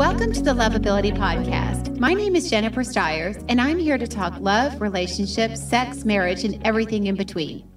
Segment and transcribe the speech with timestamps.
[0.00, 1.98] Welcome to the Lovability Podcast.
[1.98, 6.58] My name is Jennifer Stiers, and I'm here to talk love, relationships, sex, marriage, and
[6.66, 7.68] everything in between.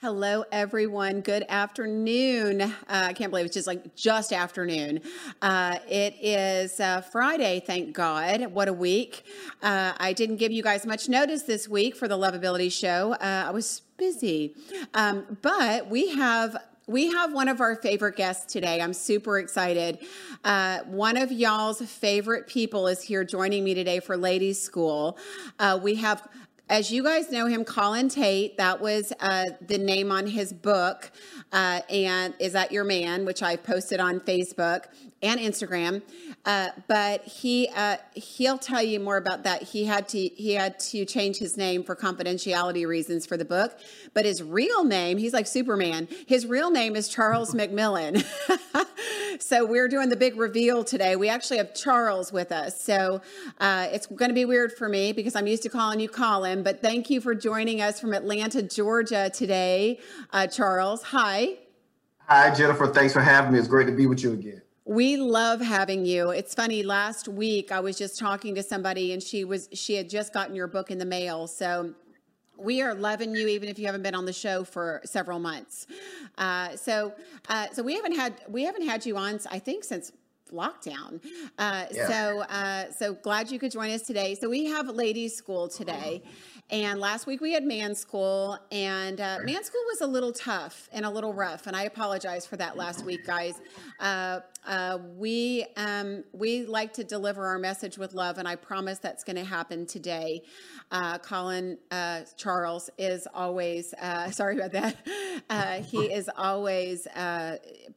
[0.00, 1.20] Hello, everyone.
[1.20, 2.62] Good afternoon.
[2.62, 5.02] Uh, I can't believe it's just like just afternoon.
[5.40, 8.52] Uh, it is uh, Friday, thank God.
[8.52, 9.24] What a week.
[9.62, 13.12] Uh, I didn't give you guys much notice this week for the Lovability show.
[13.12, 14.56] Uh, I was busy.
[14.94, 18.80] Um, but we have we have one of our favorite guests today.
[18.80, 19.98] I'm super excited.
[20.44, 25.16] Uh, one of y'all's favorite people is here joining me today for Ladies School.
[25.58, 26.26] Uh, we have,
[26.68, 28.56] as you guys know him, Colin Tate.
[28.56, 31.12] That was uh, the name on his book.
[31.52, 34.86] Uh, and Is That Your Man, which I posted on Facebook
[35.22, 36.02] and Instagram.
[36.44, 39.62] Uh, but he uh, he'll tell you more about that.
[39.62, 43.78] He had to he had to change his name for confidentiality reasons for the book.
[44.12, 46.08] But his real name, he's like Superman.
[46.26, 48.24] His real name is Charles McMillan.
[49.40, 51.14] so we're doing the big reveal today.
[51.14, 52.80] We actually have Charles with us.
[52.82, 53.20] So
[53.60, 56.64] uh, it's going to be weird for me because I'm used to calling you Colin.
[56.64, 60.00] But thank you for joining us from Atlanta, Georgia today,
[60.32, 61.04] uh, Charles.
[61.04, 61.58] Hi.
[62.26, 62.88] Hi, Jennifer.
[62.88, 63.60] Thanks for having me.
[63.60, 64.61] It's great to be with you again.
[64.84, 66.30] We love having you.
[66.30, 66.82] It's funny.
[66.82, 70.56] Last week, I was just talking to somebody, and she was she had just gotten
[70.56, 71.46] your book in the mail.
[71.46, 71.94] So
[72.56, 75.86] we are loving you, even if you haven't been on the show for several months.
[76.36, 77.14] Uh, so,
[77.48, 79.38] uh, so we haven't had we haven't had you on.
[79.50, 80.12] I think since
[80.52, 81.20] lockdown.
[81.58, 82.08] Uh, yeah.
[82.08, 84.34] So, uh, so glad you could join us today.
[84.34, 86.22] So we have ladies' school today,
[86.72, 90.88] and last week we had man school, and uh, man school was a little tough
[90.90, 93.60] and a little rough, and I apologize for that last week, guys.
[94.00, 98.98] Uh, uh, we um, we like to deliver our message with love, and I promise
[98.98, 100.44] that's going to happen today.
[100.90, 105.84] Uh, Colin uh, Charles is always uh, sorry about that.
[105.84, 107.06] he is always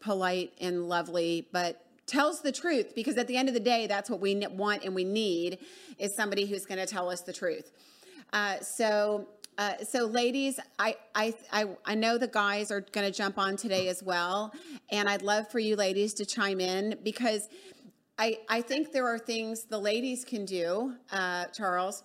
[0.02, 4.12] polite and lovely, but tells the truth because at the end of the day that's
[4.12, 5.58] what we want and we need
[5.98, 7.72] is somebody who's going to tell us the truth
[8.36, 13.18] uh, so, uh, so ladies, I, I, I, I know the guys are going to
[13.18, 14.54] jump on today as well,
[14.90, 17.48] and I'd love for you ladies to chime in because
[18.20, 20.96] I, I think there are things the ladies can do.
[21.14, 22.04] Uh, Charles,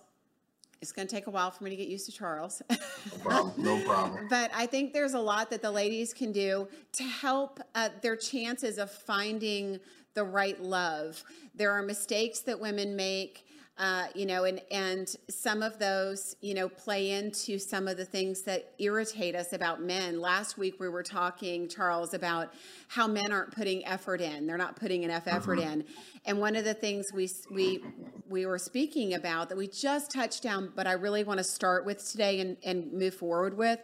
[0.81, 2.61] it's going to take a while for me to get used to Charles.
[2.69, 2.77] no
[3.19, 3.63] problem.
[3.65, 4.27] No problem.
[4.29, 8.15] but I think there's a lot that the ladies can do to help uh, their
[8.15, 9.81] chances of finding
[10.13, 11.21] the right love.
[11.55, 13.45] There are mistakes that women make
[13.81, 18.05] uh, you know, and and some of those, you know, play into some of the
[18.05, 20.21] things that irritate us about men.
[20.21, 22.53] Last week we were talking, Charles, about
[22.89, 25.71] how men aren't putting effort in; they're not putting enough effort uh-huh.
[25.71, 25.85] in.
[26.25, 27.83] And one of the things we we
[28.29, 31.83] we were speaking about that we just touched down, but I really want to start
[31.83, 33.79] with today and, and move forward with,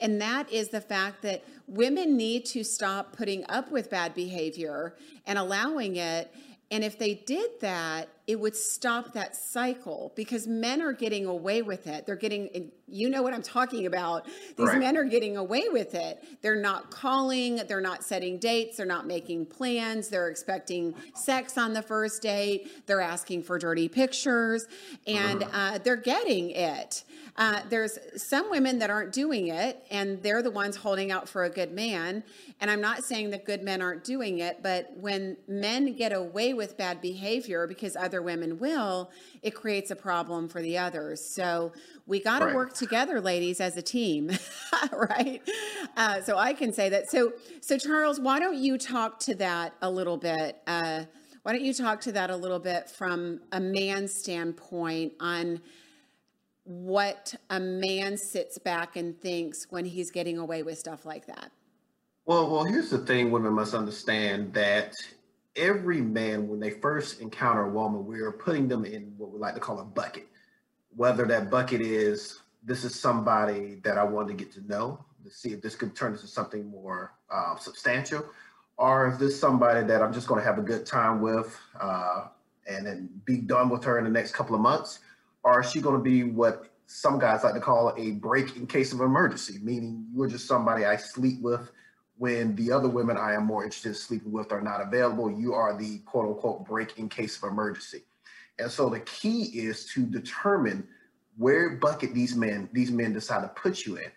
[0.00, 4.96] and that is the fact that women need to stop putting up with bad behavior
[5.26, 6.32] and allowing it
[6.72, 11.60] and if they did that, it would stop that cycle because men are getting away
[11.60, 12.06] with it.
[12.06, 14.24] They're getting, you know what I'm talking about.
[14.56, 14.78] These right.
[14.78, 16.24] men are getting away with it.
[16.40, 21.74] They're not calling, they're not setting dates, they're not making plans, they're expecting sex on
[21.74, 24.66] the first date, they're asking for dirty pictures,
[25.06, 27.04] and uh, they're getting it.
[27.36, 31.44] Uh, there's some women that aren't doing it, and they're the ones holding out for
[31.44, 32.22] a good man.
[32.60, 36.52] And I'm not saying that good men aren't doing it, but when men get away
[36.52, 39.10] with bad behavior because other women will,
[39.42, 41.24] it creates a problem for the others.
[41.24, 41.72] So
[42.06, 42.54] we got to right.
[42.54, 44.30] work together, ladies, as a team,
[44.92, 45.40] right?
[45.96, 47.10] Uh, so I can say that.
[47.10, 47.32] So,
[47.62, 50.60] so Charles, why don't you talk to that a little bit?
[50.66, 51.04] Uh,
[51.44, 55.60] why don't you talk to that a little bit from a man's standpoint on
[56.64, 61.50] what a man sits back and thinks when he's getting away with stuff like that?
[62.24, 64.94] Well, well, here's the thing women must understand that
[65.56, 69.38] every man, when they first encounter a woman, we are putting them in what we
[69.38, 70.28] like to call a bucket.
[70.94, 75.30] Whether that bucket is this is somebody that I want to get to know to
[75.30, 78.24] see if this could turn into something more uh, substantial,
[78.76, 82.26] or is this somebody that I'm just going to have a good time with uh,
[82.68, 85.00] and then be done with her in the next couple of months?
[85.44, 88.66] Or is she going to be what some guys like to call a break in
[88.66, 91.70] case of emergency, meaning you're just somebody I sleep with
[92.18, 95.30] when the other women I am more interested in sleeping with are not available.
[95.30, 98.04] You are the quote unquote break in case of emergency.
[98.58, 100.86] And so the key is to determine
[101.36, 104.10] where bucket these men these men decide to put you in.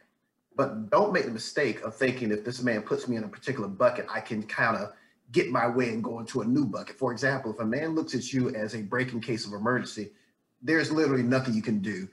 [0.57, 3.67] But don't make the mistake of thinking if this man puts me in a particular
[3.67, 4.93] bucket, I can kind of
[5.31, 6.97] get my way and go into a new bucket.
[6.97, 10.11] For example, if a man looks at you as a break in case of emergency,
[10.65, 12.07] there's literally nothing you can do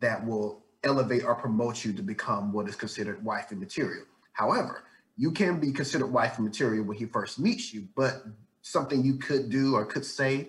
[0.00, 4.04] that will elevate or promote you to become what is considered wifey material.
[4.32, 4.84] However,
[5.16, 8.24] you can be considered wifey material when he first meets you, but
[8.62, 10.48] something you could do or could say,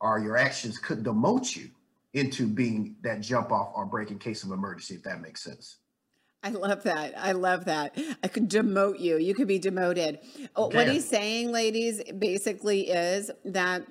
[0.00, 1.70] or your actions could demote you
[2.12, 5.78] into being that jump off or break in case of emergency, if that makes sense.
[6.42, 7.14] I love that.
[7.18, 7.98] I love that.
[8.22, 9.18] I could demote you.
[9.18, 10.20] You could be demoted.
[10.56, 13.86] Oh, what he's saying, ladies, basically is that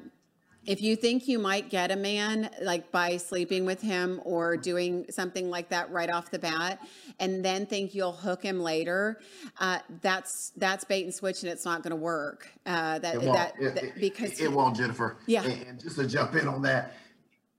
[0.65, 5.05] if you think you might get a man like by sleeping with him or doing
[5.09, 6.79] something like that right off the bat
[7.19, 9.19] and then think you'll hook him later
[9.59, 12.49] uh, that's that's bait and switch and it's not going to work.
[12.65, 15.17] Uh, that, that, it, that, because it, it, won't jennifer.
[15.25, 15.43] Yeah.
[15.43, 16.93] And, and, just to jump in on that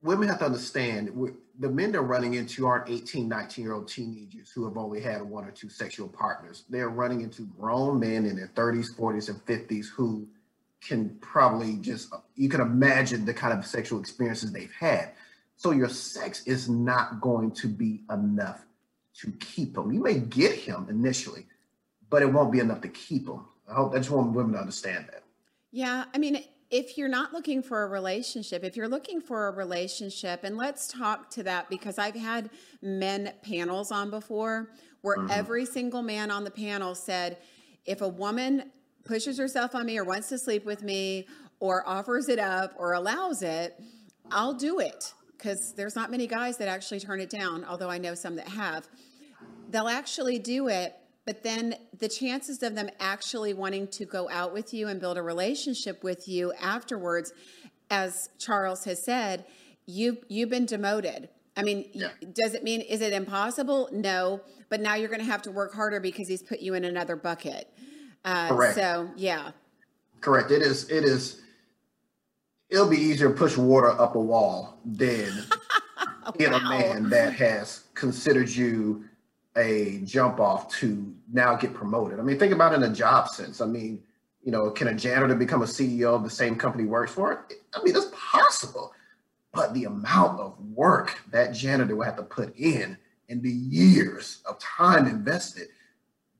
[0.02, 1.10] women have to understand
[1.58, 5.22] the men they're running into aren't 18 19 year old teenagers who have only had
[5.22, 6.64] one or two sexual partners.
[6.68, 10.26] They're running into grown men in their 30s 40s and 50s who
[10.80, 15.12] can probably just you can imagine the kind of sexual experiences they've had.
[15.56, 18.64] So your sex is not going to be enough
[19.16, 19.92] to keep them.
[19.92, 21.46] You may get him initially,
[22.08, 23.46] but it won't be enough to keep them.
[23.70, 25.22] I hope I just want women to understand that.
[25.70, 29.50] Yeah, I mean, if you're not looking for a relationship, if you're looking for a
[29.50, 32.50] relationship, and let's talk to that because I've had
[32.80, 34.70] men panels on before
[35.02, 35.30] where mm-hmm.
[35.30, 37.38] every single man on the panel said,
[37.84, 38.70] if a woman
[39.04, 41.26] pushes herself on me or wants to sleep with me
[41.58, 43.80] or offers it up or allows it,
[44.30, 47.98] I'll do it because there's not many guys that actually turn it down, although I
[47.98, 48.86] know some that have.
[49.70, 50.94] They'll actually do it,
[51.24, 55.16] but then the chances of them actually wanting to go out with you and build
[55.16, 57.32] a relationship with you afterwards,
[57.90, 59.44] as Charles has said,
[59.86, 61.28] you you've been demoted.
[61.56, 62.08] I mean, yeah.
[62.32, 63.88] does it mean is it impossible?
[63.92, 66.84] No, but now you're going to have to work harder because he's put you in
[66.84, 67.68] another bucket.
[68.24, 68.74] Uh, Correct.
[68.74, 69.50] So yeah.
[70.20, 70.50] Correct.
[70.50, 70.88] It is.
[70.90, 71.42] It is.
[72.68, 75.32] It'll be easier to push water up a wall than
[76.24, 76.32] wow.
[76.38, 79.04] get a man that has considered you
[79.56, 82.20] a jump off to now get promoted.
[82.20, 83.60] I mean, think about it in a job sense.
[83.60, 84.02] I mean,
[84.42, 87.46] you know, can a janitor become a CEO of the same company works for?
[87.74, 88.92] I mean, it's possible.
[89.52, 92.96] But the amount of work that janitor will have to put in
[93.28, 95.68] and the years of time invested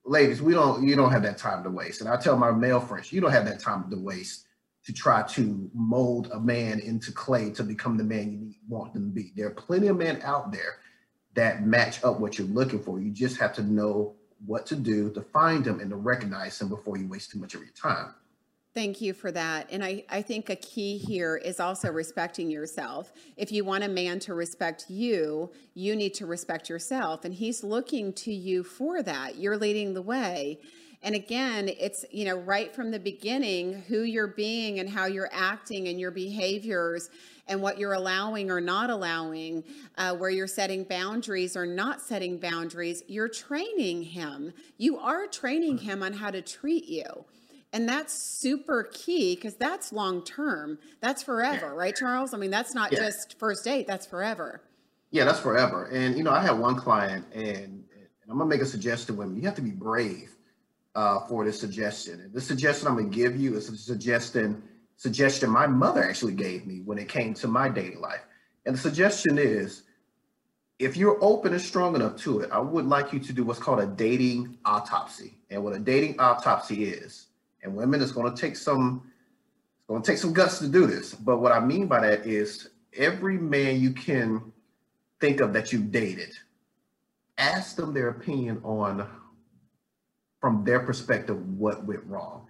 [0.05, 2.00] ladies, we don't you don't have that time to waste.
[2.00, 4.47] And I tell my male friends, you don't have that time to waste
[4.85, 9.11] to try to mold a man into clay to become the man you want them
[9.11, 9.32] to be.
[9.37, 10.79] There are plenty of men out there
[11.35, 12.99] that match up what you're looking for.
[12.99, 14.14] You just have to know
[14.47, 17.55] what to do to find them and to recognize them before you waste too much
[17.55, 18.14] of your time.
[18.73, 19.67] Thank you for that.
[19.73, 23.13] And I, I think a key here is also respecting yourself.
[23.37, 27.25] If you want a man to respect you, you need to respect yourself.
[27.25, 29.37] And he's looking to you for that.
[29.37, 30.61] You're leading the way.
[31.03, 35.31] And again, it's, you know, right from the beginning, who you're being and how you're
[35.33, 37.11] acting and your behaviors
[37.49, 39.65] and what you're allowing or not allowing,
[39.99, 44.53] uh, where you're setting boundaries or not setting boundaries, you're training him.
[44.77, 47.25] You are training him on how to treat you.
[47.73, 50.79] And that's super key because that's long term.
[51.01, 51.73] That's forever, yeah.
[51.73, 52.35] right, Charles?
[52.35, 52.99] I mean, that's not yeah.
[52.99, 54.63] just first date, that's forever.
[55.13, 55.87] Yeah, that's forever.
[55.87, 57.85] And, you know, I had one client, and, and
[58.29, 59.37] I'm going to make a suggestion to women.
[59.37, 60.37] You have to be brave
[60.95, 62.21] uh, for this suggestion.
[62.21, 64.63] And the suggestion I'm going to give you is a suggestion,
[64.97, 68.23] suggestion my mother actually gave me when it came to my dating life.
[68.67, 69.83] And the suggestion is
[70.79, 73.61] if you're open and strong enough to it, I would like you to do what's
[73.61, 75.39] called a dating autopsy.
[75.51, 77.27] And what a dating autopsy is,
[77.62, 79.03] and women, it's going to take some
[79.79, 81.14] it's going to take some guts to do this.
[81.14, 84.52] But what I mean by that is every man you can
[85.21, 86.33] think of that you dated,
[87.38, 89.07] ask them their opinion on
[90.40, 92.47] from their perspective what went wrong.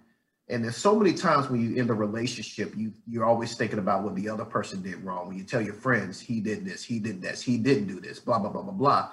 [0.47, 4.03] And there's so many times when you in the relationship, you you're always thinking about
[4.03, 5.27] what the other person did wrong.
[5.27, 8.19] When you tell your friends, he did this, he did this, he didn't do this,
[8.19, 9.11] blah blah blah blah blah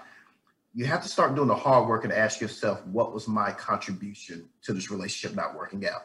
[0.74, 4.48] you have to start doing the hard work and ask yourself, what was my contribution
[4.62, 6.02] to this relationship not working out?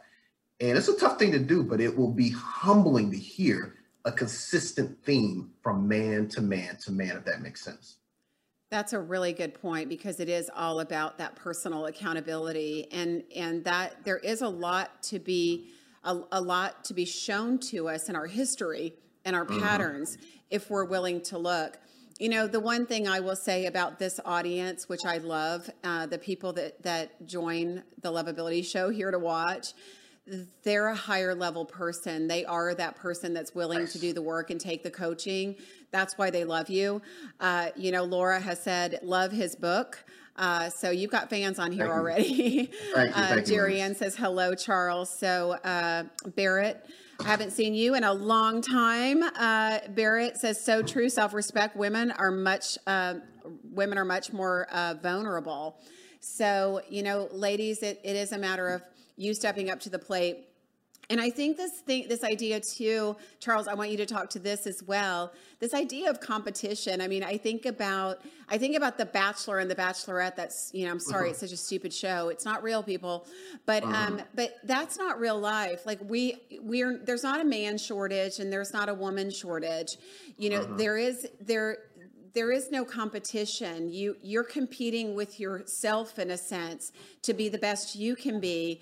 [0.59, 4.11] And it's a tough thing to do, but it will be humbling to hear a
[4.11, 7.97] consistent theme from man to man to man, if that makes sense.
[8.69, 13.63] That's a really good point because it is all about that personal accountability and and
[13.65, 15.69] that there is a lot to be
[16.03, 18.93] a, a lot to be shown to us in our history
[19.25, 19.61] and our mm-hmm.
[19.61, 20.17] patterns
[20.49, 21.77] if we're willing to look.
[22.19, 26.05] You know, the one thing I will say about this audience, which I love, uh,
[26.05, 29.73] the people that that join the Lovability Show here to watch,
[30.63, 32.27] they're a higher level person.
[32.27, 35.55] They are that person that's willing to do the work and take the coaching.
[35.89, 37.01] That's why they love you.
[37.39, 40.05] Uh, you know, Laura has said, love his book.
[40.35, 42.65] Uh, so you've got fans on here thank already.
[42.93, 45.09] Thank you, thank uh, Jerry Ann says hello, Charles.
[45.09, 46.83] So uh, Barrett
[47.19, 49.23] I haven't seen you in a long time.
[49.23, 51.09] Uh, Barrett says, "So true.
[51.09, 51.75] Self-respect.
[51.75, 52.77] Women are much.
[52.87, 53.15] Uh,
[53.71, 55.77] women are much more uh, vulnerable.
[56.19, 58.81] So you know, ladies, it, it is a matter of
[59.15, 60.47] you stepping up to the plate."
[61.09, 64.39] And I think this thing, this idea too, Charles, I want you to talk to
[64.39, 65.33] this as well.
[65.59, 67.01] This idea of competition.
[67.01, 70.35] I mean, I think about, I think about the Bachelor and the Bachelorette.
[70.35, 71.47] That's, you know, I'm sorry, it's uh-huh.
[71.47, 72.29] such a stupid show.
[72.29, 73.27] It's not real, people,
[73.65, 74.07] but, uh-huh.
[74.07, 75.85] um, but that's not real life.
[75.85, 79.97] Like we, we're there's not a man shortage and there's not a woman shortage.
[80.37, 80.77] You know, uh-huh.
[80.77, 81.77] there is there
[82.33, 86.91] there is no competition you you're competing with yourself in a sense
[87.21, 88.81] to be the best you can be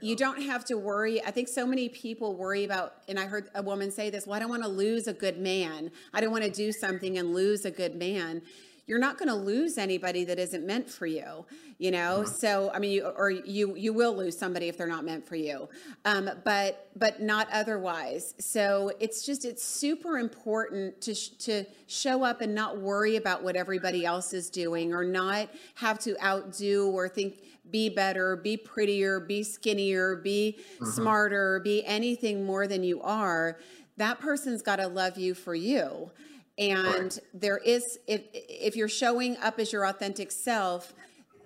[0.00, 1.22] you don't have to worry.
[1.24, 4.36] I think so many people worry about and i heard a woman say this well
[4.36, 5.90] i don't want to lose a good man.
[6.12, 8.42] I don't want to do something and lose a good man.
[8.86, 11.46] You're not going to lose anybody that isn't meant for you
[11.78, 12.24] you know?
[12.24, 15.36] So i mean you, or you you will lose somebody if they're not meant for
[15.36, 15.68] you.
[16.04, 18.34] Um, but but not otherwise.
[18.38, 23.42] So it's just it's super important to sh- to show up and not worry about
[23.42, 27.38] what everybody else is doing or not have to outdo or think
[27.70, 30.84] be better be prettier be skinnier be mm-hmm.
[30.84, 33.58] smarter be anything more than you are
[33.96, 36.10] that person's got to love you for you.
[36.56, 40.94] And there is if if you're showing up as your authentic self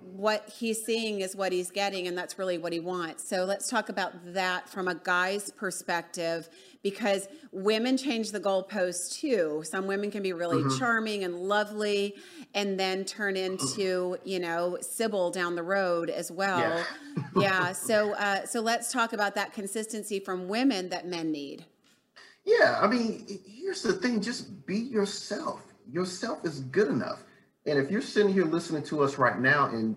[0.01, 3.69] what he's seeing is what he's getting and that's really what he wants so let's
[3.69, 6.49] talk about that from a guy's perspective
[6.83, 12.15] because women change the goalposts too some women can be really charming and lovely
[12.55, 16.85] and then turn into you know sybil down the road as well Yeah.
[17.41, 21.65] yeah so uh, so let's talk about that consistency from women that men need
[22.45, 25.61] Yeah, I mean, here's the thing just be yourself.
[25.91, 27.23] Yourself is good enough.
[27.69, 29.95] And if you're sitting here listening to us right now, and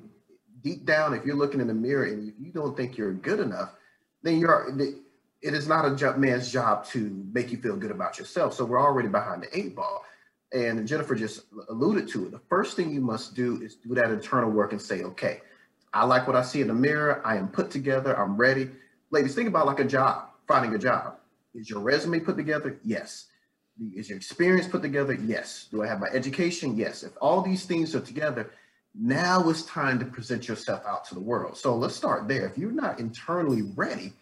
[0.62, 3.72] deep down, if you're looking in the mirror and you don't think you're good enough,
[4.24, 4.78] then you're
[5.42, 8.54] it is not a man's job to make you feel good about yourself.
[8.54, 10.04] So we're already behind the eight ball.
[10.54, 12.32] And Jennifer just alluded to it.
[12.32, 15.40] The first thing you must do is do that internal work and say, okay,
[15.94, 17.22] I like what I see in the mirror.
[17.26, 18.16] I am put together.
[18.20, 18.70] I'm ready.
[19.10, 21.16] Ladies, think about like a job, finding a job.
[21.56, 22.78] Is your resume put together?
[22.84, 23.28] Yes.
[23.96, 25.14] Is your experience put together?
[25.14, 25.68] Yes.
[25.72, 26.76] Do I have my education?
[26.76, 27.04] Yes.
[27.04, 28.52] If all these things are together,
[28.94, 31.58] now it's time to present yourself out to the world.
[31.58, 32.46] So let's start there.
[32.46, 34.14] If you're not internally ready,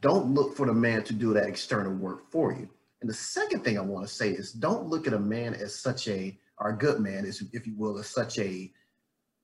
[0.00, 2.68] don't look for the man to do that external work for you.
[3.00, 5.74] And the second thing I want to say is don't look at a man as
[5.74, 8.72] such a, or a good man, is if you will, as such a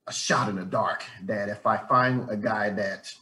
[0.09, 1.05] a shot in the dark.
[1.25, 3.15] That if I find a guy that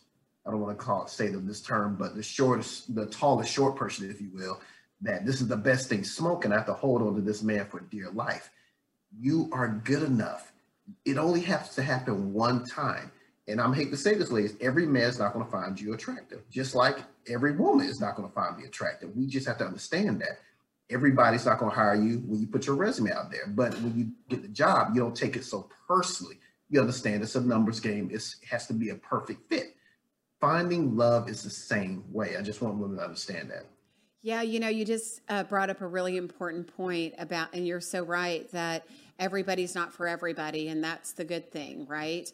[0.47, 3.77] I don't want to call it say this term, but the shortest, the tallest short
[3.77, 4.61] person, if you will,
[5.03, 6.53] that this is the best thing smoking.
[6.53, 8.51] I have to hold on to this man for dear life.
[9.19, 10.53] You are good enough.
[11.05, 13.11] It only has to happen one time.
[13.49, 16.49] And I'm hate to say this, ladies, every man's not going to find you attractive,
[16.51, 19.17] just like every woman is not going to find me attractive.
[19.17, 20.39] We just have to understand that.
[20.91, 23.47] Everybody's not going to hire you when you put your resume out there.
[23.49, 26.37] But when you get the job, you don't take it so personally.
[26.69, 28.11] You understand it's a numbers game.
[28.13, 29.75] It's, it has to be a perfect fit.
[30.41, 32.37] Finding love is the same way.
[32.37, 33.67] I just want women to understand that.
[34.23, 37.81] Yeah, you know, you just uh, brought up a really important point about, and you're
[37.81, 38.85] so right that
[39.19, 42.31] everybody's not for everybody, and that's the good thing, right?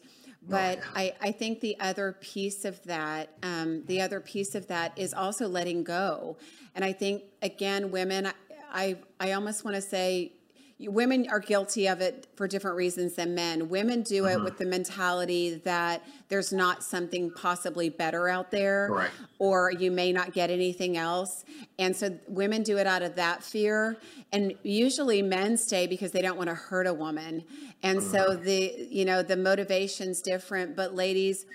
[0.49, 4.97] But I, I think the other piece of that, um, the other piece of that
[4.97, 6.37] is also letting go.
[6.75, 8.33] And I think again, women, I,
[8.71, 10.33] I, I almost want to say
[10.79, 13.67] women are guilty of it for different reasons than men.
[13.67, 14.43] Women do it mm-hmm.
[14.43, 19.13] with the mentality that there's not something possibly better out there, Correct.
[19.39, 21.45] or you may not get anything else.
[21.79, 23.97] And so women do it out of that fear.
[24.31, 27.43] And usually men stay because they don't want to hurt a woman.
[27.81, 28.43] And so mm-hmm.
[28.43, 30.75] the, you know, the motivation's different.
[30.75, 31.47] But ladies,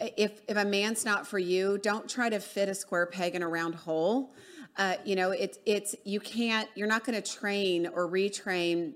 [0.00, 3.42] if if a man's not for you, don't try to fit a square peg in
[3.42, 4.34] a round hole.
[4.78, 6.68] Uh, you know, it's it's you can't.
[6.74, 8.94] You're not going to train or retrain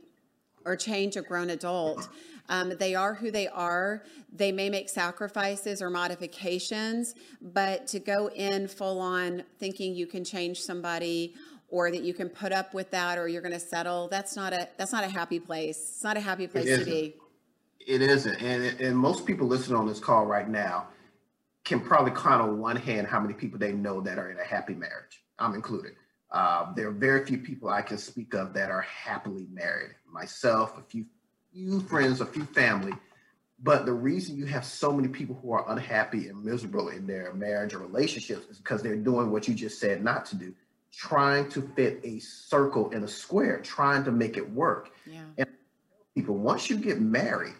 [0.64, 2.08] or change a grown adult.
[2.48, 4.02] Um, they are who they are.
[4.32, 10.24] They may make sacrifices or modifications, but to go in full on thinking you can
[10.24, 11.34] change somebody
[11.68, 14.52] or that you can put up with that or you're going to settle, that's not
[14.52, 15.78] a that's not a happy place.
[15.78, 17.14] It's not a happy place to be.
[17.86, 18.42] It isn't.
[18.42, 20.88] And, and most people listening on this call right now
[21.64, 24.44] can probably count on one hand how many people they know that are in a
[24.44, 25.22] happy marriage.
[25.40, 25.92] I'm included.
[26.30, 29.90] Uh, there are very few people I can speak of that are happily married.
[30.10, 31.06] Myself, a few
[31.52, 32.92] few friends, a few family.
[33.62, 37.32] But the reason you have so many people who are unhappy and miserable in their
[37.34, 40.54] marriage or relationships is because they're doing what you just said not to do,
[40.92, 45.22] trying to fit a circle in a square, trying to make it work Yeah.
[45.36, 45.48] And
[46.14, 47.54] people once you get married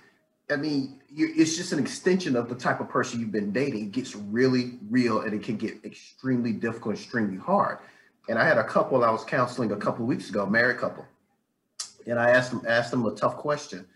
[0.50, 3.84] i mean it's just an extension of the type of person you've been dating.
[3.84, 7.78] It gets really real and it can get extremely difficult extremely hard.
[8.28, 11.04] And i had a couple i was counseling a couple of weeks ago married couple.
[12.06, 13.86] And i asked them asked them a tough question.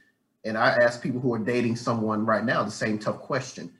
[0.45, 3.73] And i asked people who are dating someone right now the same tough question.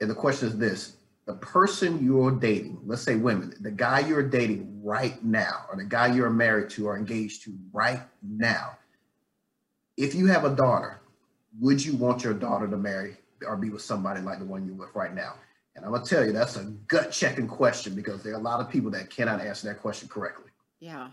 [0.00, 0.96] And the question is this
[1.26, 5.84] the person you're dating, let's say women, the guy you're dating right now, or the
[5.84, 8.78] guy you're married to or engaged to right now,
[9.98, 11.02] if you have a daughter,
[11.58, 14.74] would you want your daughter to marry or be with somebody like the one you're
[14.74, 15.34] with right now?
[15.76, 18.60] And I'm gonna tell you, that's a gut checking question because there are a lot
[18.60, 20.50] of people that cannot answer that question correctly.
[20.80, 21.10] Yeah,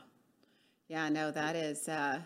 [0.87, 2.19] yeah, no, that is uh,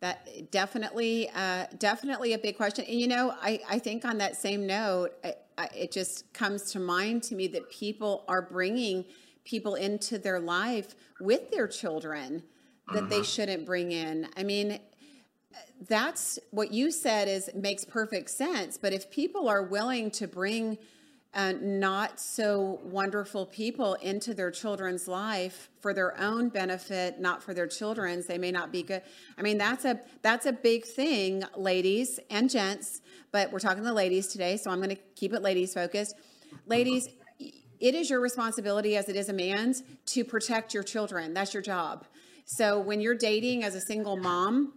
[0.00, 2.84] that definitely, uh, definitely a big question.
[2.86, 6.72] And you know, I I think on that same note, I, I, it just comes
[6.72, 9.04] to mind to me that people are bringing
[9.44, 12.42] people into their life with their children
[12.92, 13.08] that uh-huh.
[13.08, 14.28] they shouldn't bring in.
[14.36, 14.80] I mean,
[15.88, 18.78] that's what you said is makes perfect sense.
[18.78, 20.78] But if people are willing to bring
[21.34, 27.52] uh, not so wonderful people into their children's life for their own benefit, not for
[27.52, 29.02] their children's, they may not be good.
[29.36, 33.02] I mean, that's a that's a big thing, ladies and gents.
[33.32, 36.14] But we're talking to ladies today, so I'm going to keep it ladies focused.
[36.64, 37.06] Ladies,
[37.80, 41.34] it is your responsibility, as it is a man's, to protect your children.
[41.34, 42.06] That's your job.
[42.46, 44.72] So when you're dating as a single mom,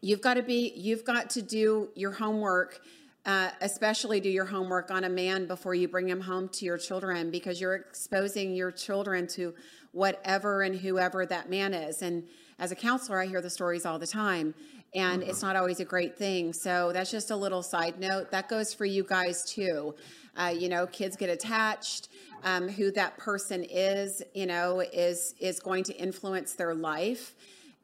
[0.00, 2.80] you've got to be you've got to do your homework
[3.26, 6.78] uh, especially do your homework on a man before you bring him home to your
[6.78, 9.54] children because you're exposing your children to
[9.92, 12.02] whatever and whoever that man is.
[12.02, 12.24] And
[12.58, 14.54] as a counselor, I hear the stories all the time,
[14.94, 15.30] and mm-hmm.
[15.30, 16.52] it's not always a great thing.
[16.52, 18.30] So that's just a little side note.
[18.30, 19.94] That goes for you guys too.
[20.36, 22.08] Uh, you know, kids get attached.
[22.42, 27.34] Um, who that person is, you know, is is going to influence their life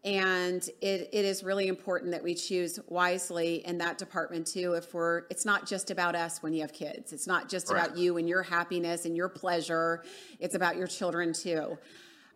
[0.06, 4.94] and it, it is really important that we choose wisely in that department too if
[4.94, 7.12] we're it's not just about us when you have kids.
[7.12, 7.84] It's not just right.
[7.84, 10.04] about you and your happiness and your pleasure.
[10.38, 11.76] It's about your children too.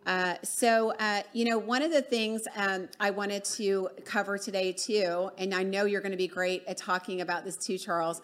[0.04, 4.72] Uh, so uh, you know one of the things um, i wanted to cover today
[4.72, 8.22] too and i know you're going to be great at talking about this too charles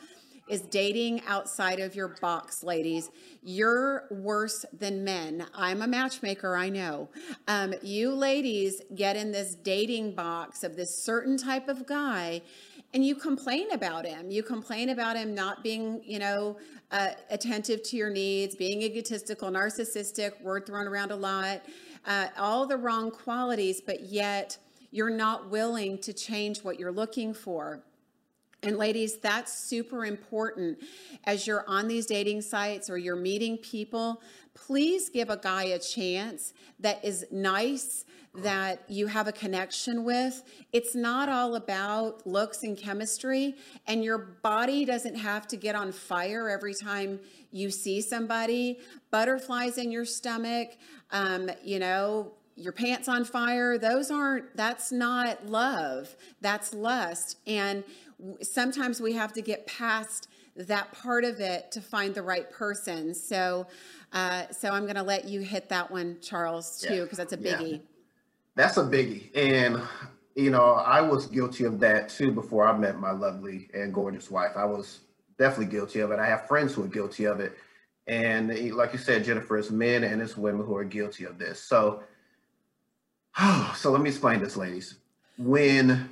[0.49, 3.11] is dating outside of your box, ladies.
[3.43, 5.47] You're worse than men.
[5.55, 7.09] I'm a matchmaker, I know.
[7.49, 12.43] Um, you ladies get in this dating box of this certain type of guy
[12.95, 14.30] and you complain about him.
[14.30, 16.56] You complain about him not being, you know,
[16.93, 21.63] uh, attentive to your needs, being egotistical, narcissistic, word thrown around a lot,
[22.06, 24.56] uh, all the wrong qualities, but yet
[24.93, 27.82] you're not willing to change what you're looking for.
[28.67, 30.83] And ladies, that's super important
[31.23, 34.21] as you're on these dating sites or you're meeting people.
[34.55, 40.43] Please give a guy a chance that is nice, that you have a connection with.
[40.73, 43.55] It's not all about looks and chemistry,
[43.87, 47.21] and your body doesn't have to get on fire every time
[47.52, 48.81] you see somebody.
[49.13, 50.71] Butterflies in your stomach,
[51.13, 57.37] um, you know, your pants on fire, those aren't, that's not love, that's lust.
[57.47, 57.85] And
[58.43, 63.15] sometimes we have to get past that part of it to find the right person.
[63.15, 63.67] So,
[64.13, 67.25] uh, so I'm going to let you hit that one, Charles, too, because yeah.
[67.25, 67.73] that's a biggie.
[67.73, 67.79] Yeah.
[68.57, 69.83] That's a biggie, and
[70.35, 74.31] you know I was guilty of that too before I met my lovely and gorgeous
[74.31, 74.52] wife.
[74.57, 75.00] I was
[75.39, 76.19] definitely guilty of it.
[76.19, 77.52] I have friends who are guilty of it,
[78.07, 81.63] and like you said, Jennifer, it's men and it's women who are guilty of this.
[81.63, 82.02] So,
[83.76, 84.95] so let me explain this, ladies.
[85.37, 86.09] When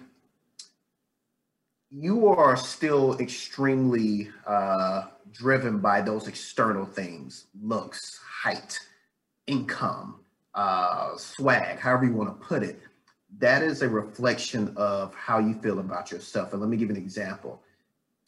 [1.96, 8.80] you are still extremely uh, driven by those external things looks height
[9.46, 10.20] income
[10.54, 12.80] uh, swag however you want to put it.
[13.38, 16.52] That is a reflection of how you feel about yourself.
[16.52, 17.62] And let me give an example.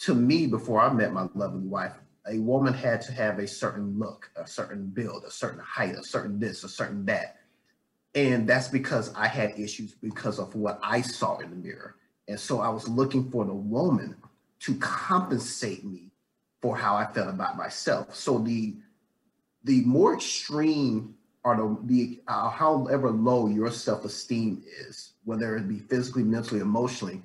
[0.01, 1.95] To me before i met my lovely wife
[2.29, 6.05] a woman had to have a certain look a certain build a certain height a
[6.05, 7.39] certain this a certain that.
[8.15, 11.97] And that's because i had issues because of what i saw in the mirror
[12.29, 14.17] and so I was looking for the woman
[14.61, 16.11] to compensate me
[16.61, 18.15] for how I felt about myself.
[18.15, 18.75] So the
[19.65, 25.79] the more extreme or the, the uh, however low your self-esteem is, whether it be
[25.79, 27.23] physically, mentally, emotionally,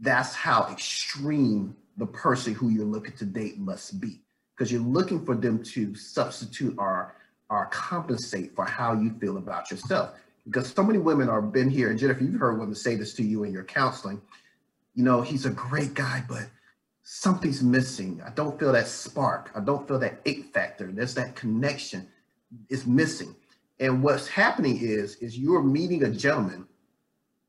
[0.00, 4.20] that's how extreme the person who you're looking to date must be.
[4.56, 7.14] Because you're looking for them to substitute or
[7.50, 10.14] or compensate for how you feel about yourself
[10.48, 11.90] because so many women are been here.
[11.90, 14.20] And Jennifer, you've heard women say this to you in your counseling.
[14.94, 16.46] You know, he's a great guy, but
[17.02, 18.22] something's missing.
[18.24, 19.50] I don't feel that spark.
[19.54, 20.90] I don't feel that it factor.
[20.90, 22.08] There's that connection
[22.70, 23.34] is missing.
[23.78, 26.66] And what's happening is, is you're meeting a gentleman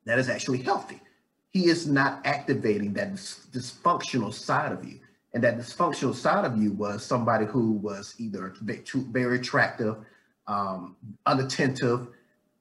[0.05, 0.99] that is actually healthy.
[1.51, 4.99] He is not activating that dysfunctional side of you.
[5.33, 9.97] And that dysfunctional side of you was somebody who was either very attractive,
[10.47, 12.09] um, unattentive,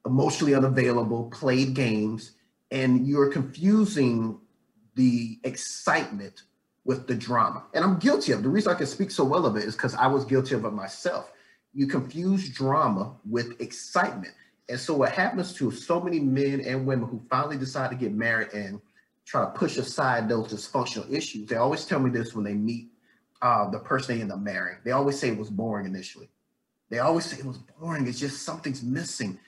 [0.08, 2.32] emotionally unavailable, played games,
[2.70, 4.40] and you're confusing
[4.94, 6.42] the excitement
[6.84, 7.62] with the drama.
[7.74, 8.42] And I'm guilty of it.
[8.42, 10.64] The reason I can speak so well of it is because I was guilty of
[10.64, 11.30] it myself.
[11.74, 14.34] You confuse drama with excitement.
[14.68, 18.12] And so what happens to so many men and women who finally decide to get
[18.12, 18.80] married and
[19.24, 22.88] try to push aside those dysfunctional issues, they always tell me this when they meet
[23.42, 24.78] uh, the person they end up marrying.
[24.84, 26.30] They always say it was boring initially.
[26.90, 28.06] They always say it was boring.
[28.06, 29.38] It's just something's missing.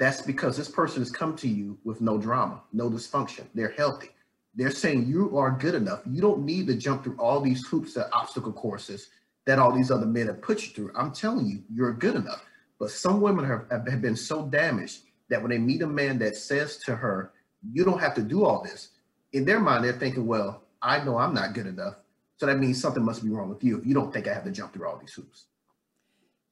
[0.00, 3.44] That's because this person has come to you with no drama, no dysfunction.
[3.54, 4.08] They're healthy.
[4.54, 6.00] They're saying you are good enough.
[6.06, 9.10] You don't need to jump through all these hoops and obstacle courses
[9.44, 10.92] that all these other men have put you through.
[10.96, 12.42] I'm telling you, you're good enough.
[12.78, 16.34] But some women have, have been so damaged that when they meet a man that
[16.34, 17.32] says to her,
[17.70, 18.92] you don't have to do all this,
[19.34, 21.96] in their mind, they're thinking, well, I know I'm not good enough.
[22.38, 24.44] So that means something must be wrong with you if you don't think I have
[24.44, 25.44] to jump through all these hoops.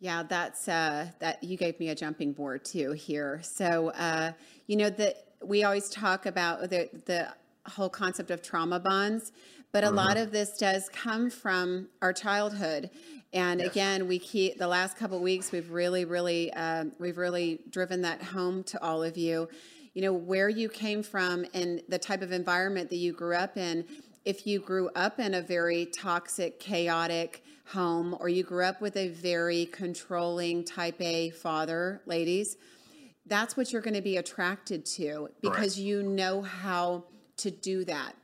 [0.01, 3.41] Yeah, that's uh, that you gave me a jumping board too here.
[3.43, 4.33] So uh,
[4.67, 7.29] you know that we always talk about the the
[7.69, 9.33] whole concept of trauma bonds,
[9.73, 9.97] but a mm-hmm.
[9.97, 12.91] lot of this does come from our childhood.
[13.33, 13.71] And yes.
[13.71, 18.23] again, we keep the last couple weeks we've really, really, uh, we've really driven that
[18.23, 19.49] home to all of you.
[19.95, 23.57] You know where you came from and the type of environment that you grew up
[23.57, 23.85] in.
[24.25, 28.97] If you grew up in a very toxic, chaotic, home or you grew up with
[28.97, 32.57] a very controlling type A father, ladies,
[33.27, 37.05] that's what you're going to be attracted to because you know how
[37.39, 38.15] to do that.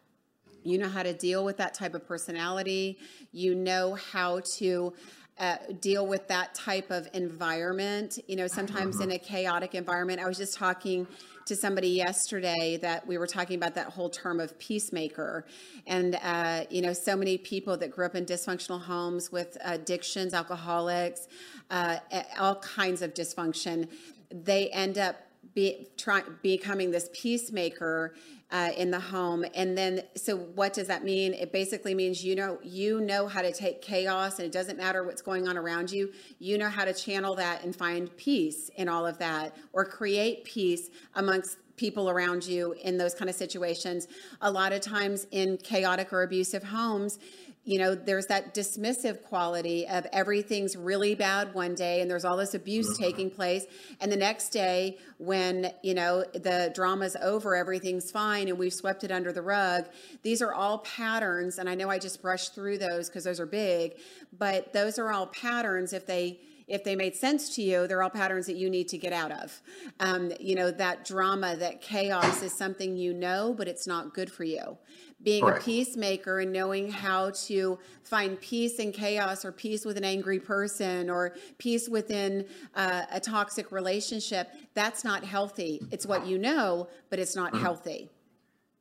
[0.63, 2.99] You know how to deal with that type of personality.
[3.33, 4.95] You know how to
[5.39, 8.19] uh, deal with that type of environment.
[8.29, 9.11] You know, sometimes mm-hmm.
[9.11, 11.07] in a chaotic environment, I was just talking
[11.47, 15.45] to somebody yesterday that we were talking about that whole term of peacemaker.
[15.87, 20.33] And, uh, you know, so many people that grew up in dysfunctional homes with addictions,
[20.35, 21.29] alcoholics,
[21.71, 21.99] uh,
[22.39, 23.89] all kinds of dysfunction,
[24.31, 25.17] they end up
[25.55, 28.15] be, try, becoming this peacemaker
[28.51, 29.45] uh, in the home.
[29.55, 31.35] And then so what does that mean?
[31.35, 35.05] It basically means you know you know how to take chaos and it doesn't matter
[35.05, 36.13] what's going on around you.
[36.39, 40.45] You know how to channel that and find peace in all of that or create
[40.45, 44.07] peace amongst people around you in those kind of situations.
[44.41, 47.19] A lot of times in chaotic or abusive homes
[47.65, 52.37] you know, there's that dismissive quality of everything's really bad one day and there's all
[52.37, 53.03] this abuse mm-hmm.
[53.03, 53.65] taking place.
[54.01, 59.03] And the next day, when, you know, the drama's over, everything's fine and we've swept
[59.03, 59.87] it under the rug.
[60.23, 61.59] These are all patterns.
[61.59, 63.95] And I know I just brushed through those because those are big,
[64.37, 68.11] but those are all patterns if they, if they made sense to you, they're all
[68.11, 69.63] patterns that you need to get out of.
[70.01, 74.31] Um, you know, that drama, that chaos is something you know, but it's not good
[74.31, 74.77] for you
[75.25, 75.63] being Correct.
[75.63, 80.39] a peacemaker and knowing how to find peace in chaos or peace with an angry
[80.39, 86.87] person or peace within uh, a toxic relationship that's not healthy it's what you know
[87.11, 87.63] but it's not mm-hmm.
[87.63, 88.11] healthy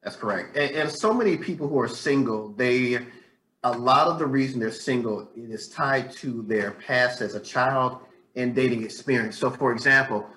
[0.03, 2.99] that's correct and, and, so many people who are single they
[3.63, 7.99] a lot of the reason they're single is tied to their past as a child
[8.35, 10.27] and dating experience so for example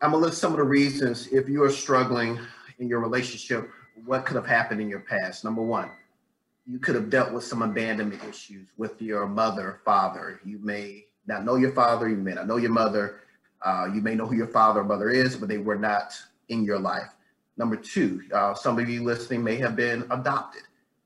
[0.00, 2.38] i'm gonna list some of the reasons if you are struggling
[2.78, 3.68] in your relationship
[4.04, 5.44] what could have happened in your past.
[5.44, 5.90] Number one,
[6.66, 10.40] you could have dealt with some abandonment issues with your mother, father.
[10.44, 13.20] You may not know your father, you may not know your mother,
[13.62, 16.14] uh, you may know who your father or mother is, but they were not
[16.48, 17.14] in your life.
[17.56, 20.62] Number two, uh, some of you listening may have been adopted.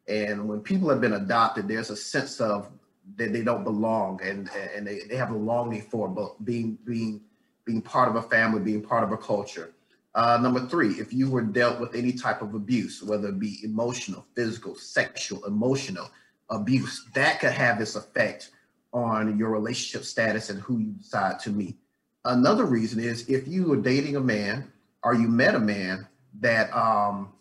[0.06, 2.70] And when people have been adopted, there's a sense of
[3.16, 7.20] that they don't belong and, and they, they have a longing for being, being,
[7.64, 9.72] being part of a family, being part of a culture.
[10.18, 13.60] Uh, number three, if you were dealt with any type of abuse, whether it be
[13.62, 16.10] emotional, physical, sexual, emotional
[16.50, 18.50] abuse, that could have this effect
[18.92, 21.76] on your relationship status and who you decide to meet.
[22.24, 24.72] Another reason is if you were dating a man
[25.04, 26.08] or you met a man
[26.40, 27.32] that, um,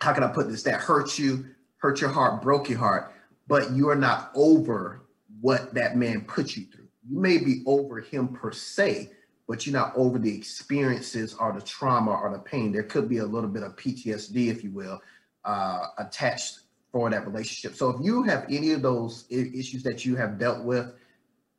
[0.00, 1.46] how can I put this, that hurt you,
[1.76, 3.12] hurt your heart, broke your heart,
[3.46, 5.02] but you are not over
[5.40, 6.88] what that man put you through.
[7.08, 9.10] You may be over him per se,
[9.48, 12.72] but you're not over the experiences or the trauma or the pain.
[12.72, 15.00] There could be a little bit of PTSD, if you will,
[15.44, 16.60] uh, attached
[16.92, 17.76] for that relationship.
[17.76, 20.92] So if you have any of those issues that you have dealt with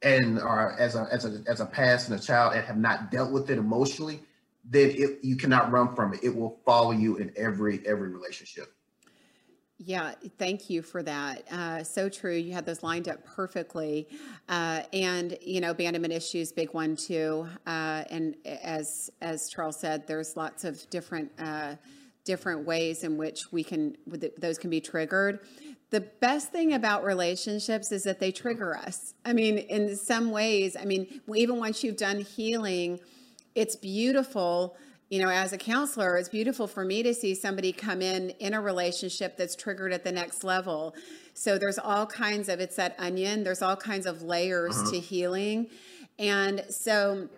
[0.01, 3.11] and are as a as a as a past and a child and have not
[3.11, 4.21] dealt with it emotionally,
[4.63, 6.23] then it, you cannot run from it.
[6.23, 8.73] It will follow you in every every relationship.
[9.85, 11.51] Yeah, thank you for that.
[11.51, 12.35] Uh, so true.
[12.35, 14.07] You had those lined up perfectly.
[14.47, 17.47] Uh, and, you know, abandonment issues, big one too.
[17.67, 21.75] Uh, and as, as Charles said, there's lots of different, uh,
[22.23, 23.97] different ways in which we can,
[24.37, 25.39] those can be triggered.
[25.89, 29.13] The best thing about relationships is that they trigger us.
[29.25, 32.99] I mean, in some ways, I mean, even once you've done healing,
[33.53, 34.77] it's beautiful
[35.13, 38.55] you know, as a counselor, it's beautiful for me to see somebody come in in
[38.55, 40.95] a relationship that's triggered at the next level.
[41.35, 43.43] So there's all kinds of it's that onion.
[43.43, 44.89] There's all kinds of layers uh-huh.
[44.89, 45.69] to healing,
[46.17, 47.29] and so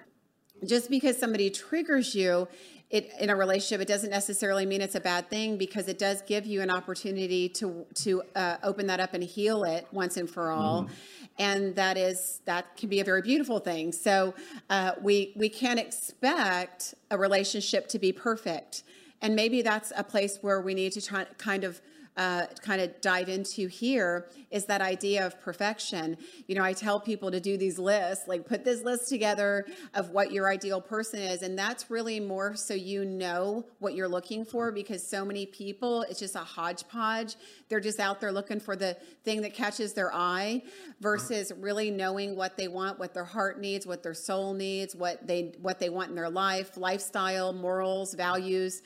[0.65, 2.47] just because somebody triggers you
[2.89, 6.21] it, in a relationship, it doesn't necessarily mean it's a bad thing because it does
[6.21, 10.29] give you an opportunity to to uh, open that up and heal it once and
[10.29, 10.83] for all.
[10.83, 10.89] Mm.
[11.37, 13.91] And that is that can be a very beautiful thing.
[13.91, 14.35] So
[14.69, 18.83] uh, we we can't expect a relationship to be perfect,
[19.21, 21.81] and maybe that's a place where we need to try kind of
[22.17, 26.17] uh, kind of dive into here is that idea of perfection.
[26.47, 30.11] You know, I tell people to do these lists, like put this list together of
[30.11, 31.41] what your ideal person is.
[31.41, 36.03] And that's really more so you know what you're looking for because so many people,
[36.03, 37.35] it's just a hodgepodge.
[37.67, 40.61] They're just out there looking for the thing that catches their eye
[41.01, 45.27] versus really knowing what they want, what their heart needs, what their soul needs, what
[45.27, 48.81] they what they want in their life, lifestyle, morals, values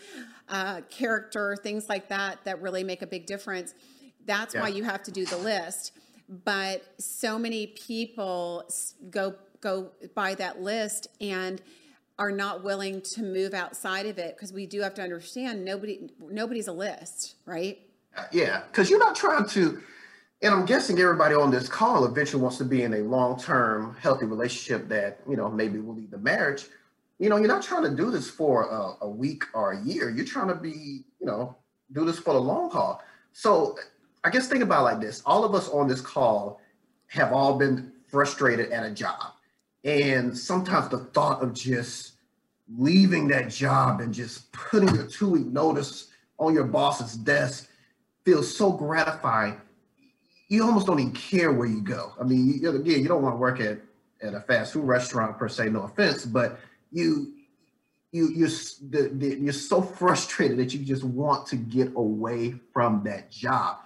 [0.50, 3.74] uh, character, things like that, that really make a big difference.
[4.26, 4.62] That's yeah.
[4.62, 5.94] why you have to do the list.
[6.28, 8.70] But so many people
[9.10, 11.62] go go by that list and
[12.18, 16.10] are not willing to move outside of it because we do have to understand nobody
[16.20, 17.80] nobody's a list, right?
[18.16, 19.82] Uh, yeah, because you're not trying to.
[20.42, 24.26] And I'm guessing everybody on this call eventually wants to be in a long-term healthy
[24.26, 26.66] relationship that you know maybe will lead to marriage
[27.20, 30.10] you know, you're not trying to do this for a, a, week or a year.
[30.10, 31.56] You're trying to be, you know,
[31.92, 33.04] do this for the long haul.
[33.34, 33.78] So
[34.24, 35.22] I guess think about like this.
[35.26, 36.62] All of us on this call
[37.08, 39.34] have all been frustrated at a job.
[39.84, 42.14] And sometimes the thought of just
[42.78, 47.70] leaving that job and just putting a two week notice on your boss's desk
[48.24, 49.60] feels so gratifying.
[50.48, 52.14] You almost don't even care where you go.
[52.20, 53.80] I mean, again, you don't want to work at,
[54.22, 56.60] at a fast food restaurant per se, no offense, but
[56.92, 57.34] you
[58.12, 58.50] you you're
[58.90, 63.78] the, the, you're so frustrated that you just want to get away from that job.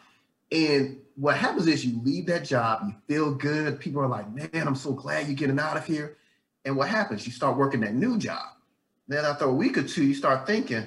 [0.51, 4.67] And what happens is you leave that job you feel good people are like man
[4.67, 6.17] i'm so glad you're getting out of here.
[6.65, 7.25] And what happens?
[7.25, 8.45] You start working that new job.
[9.07, 10.85] Then after a week or two you start thinking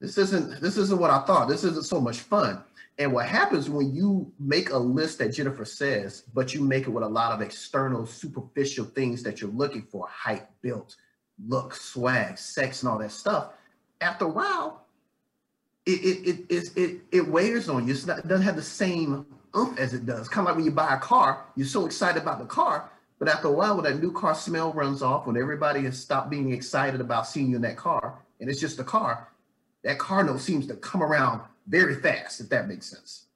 [0.00, 1.48] this isn't this isn't what i thought.
[1.48, 2.62] This isn't so much fun
[2.98, 6.90] and what happens when you make a list that jennifer says but you make it
[6.90, 10.96] with a lot of external superficial things that you're looking for height built
[11.46, 13.52] look, swag, sex, and all that stuff,
[14.00, 14.84] after a while,
[15.86, 17.94] it it it it, it, wears on you.
[18.06, 19.26] Not, it doesn't have the same
[19.56, 20.28] oomph as it does.
[20.28, 23.28] Kind of like when you buy a car, you're so excited about the car, but
[23.28, 26.52] after a while, when that new car smell runs off, when everybody has stopped being
[26.52, 29.28] excited about seeing you in that car, and it's just a car,
[29.82, 33.26] that car note seems to come around very fast, if that makes sense.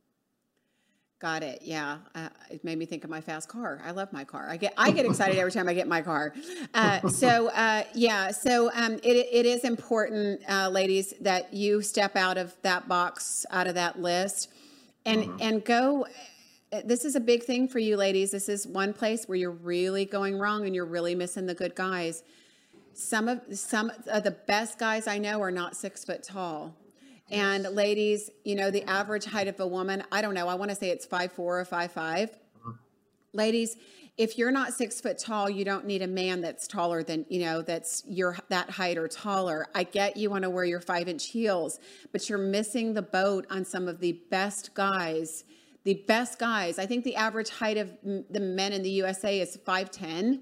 [1.19, 1.63] Got it.
[1.63, 3.81] Yeah, uh, it made me think of my fast car.
[3.83, 4.47] I love my car.
[4.51, 6.35] I get I get excited every time I get my car.
[6.75, 12.17] Uh, so uh, yeah, so um, it it is important, uh, ladies, that you step
[12.17, 14.51] out of that box, out of that list,
[15.07, 15.37] and mm-hmm.
[15.41, 16.07] and go.
[16.71, 18.33] Uh, this is a big thing for you, ladies.
[18.33, 21.75] This is one place where you're really going wrong and you're really missing the good
[21.75, 22.25] guys.
[22.93, 26.75] Some of some of the best guys I know are not six foot tall
[27.31, 30.71] and ladies, you know, the average height of a woman, I don't know, I want
[30.71, 32.31] to say it's five four or five five.
[32.31, 32.73] Uh-huh.
[33.33, 33.77] Ladies,
[34.17, 37.41] if you're not six foot tall, you don't need a man that's taller than, you
[37.41, 39.67] know, that's your that height or taller.
[39.75, 41.81] I get you want to wear your five inch heels,
[42.13, 45.45] but you're missing the boat on some of the best guys.
[45.85, 46.79] The best guys.
[46.79, 50.35] I think the average height of the men in the USA is 5'10.
[50.35, 50.39] Uh,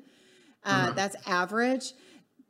[0.65, 0.93] uh-huh.
[0.93, 1.93] That's average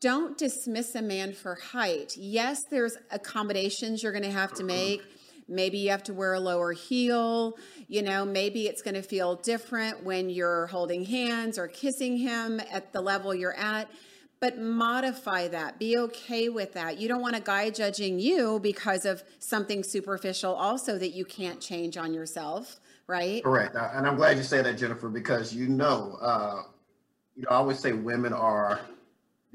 [0.04, 2.14] don't dismiss a man for height.
[2.18, 5.02] Yes, there's accommodations you're going to have to make.
[5.48, 7.56] Maybe you have to wear a lower heel.
[7.88, 12.60] You know, maybe it's going to feel different when you're holding hands or kissing him
[12.70, 13.90] at the level you're at.
[14.40, 15.78] But modify that.
[15.78, 16.98] Be okay with that.
[17.00, 21.62] You don't want a guy judging you because of something superficial, also that you can't
[21.62, 23.42] change on yourself, right?
[23.42, 23.74] Correct.
[23.74, 26.60] And I'm glad you say that, Jennifer, because you know, uh,
[27.34, 28.80] you know, I always say women are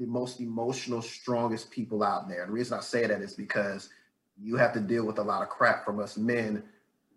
[0.00, 2.46] the most emotional, strongest people out there.
[2.46, 3.90] The reason I say that is because
[4.42, 6.62] you have to deal with a lot of crap from us men,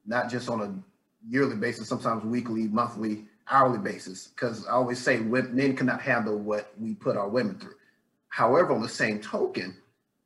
[0.05, 0.75] not just on a
[1.25, 4.27] yearly basis, sometimes weekly, monthly, hourly basis.
[4.27, 7.75] Because I always say men cannot handle what we put our women through.
[8.27, 9.77] However, on the same token,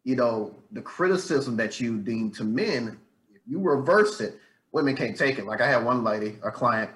[0.03, 2.97] you know, the criticism that you deem to men,
[3.35, 4.39] if you reverse it,
[4.71, 5.45] women can't take it.
[5.45, 6.89] Like I had one lady, a client,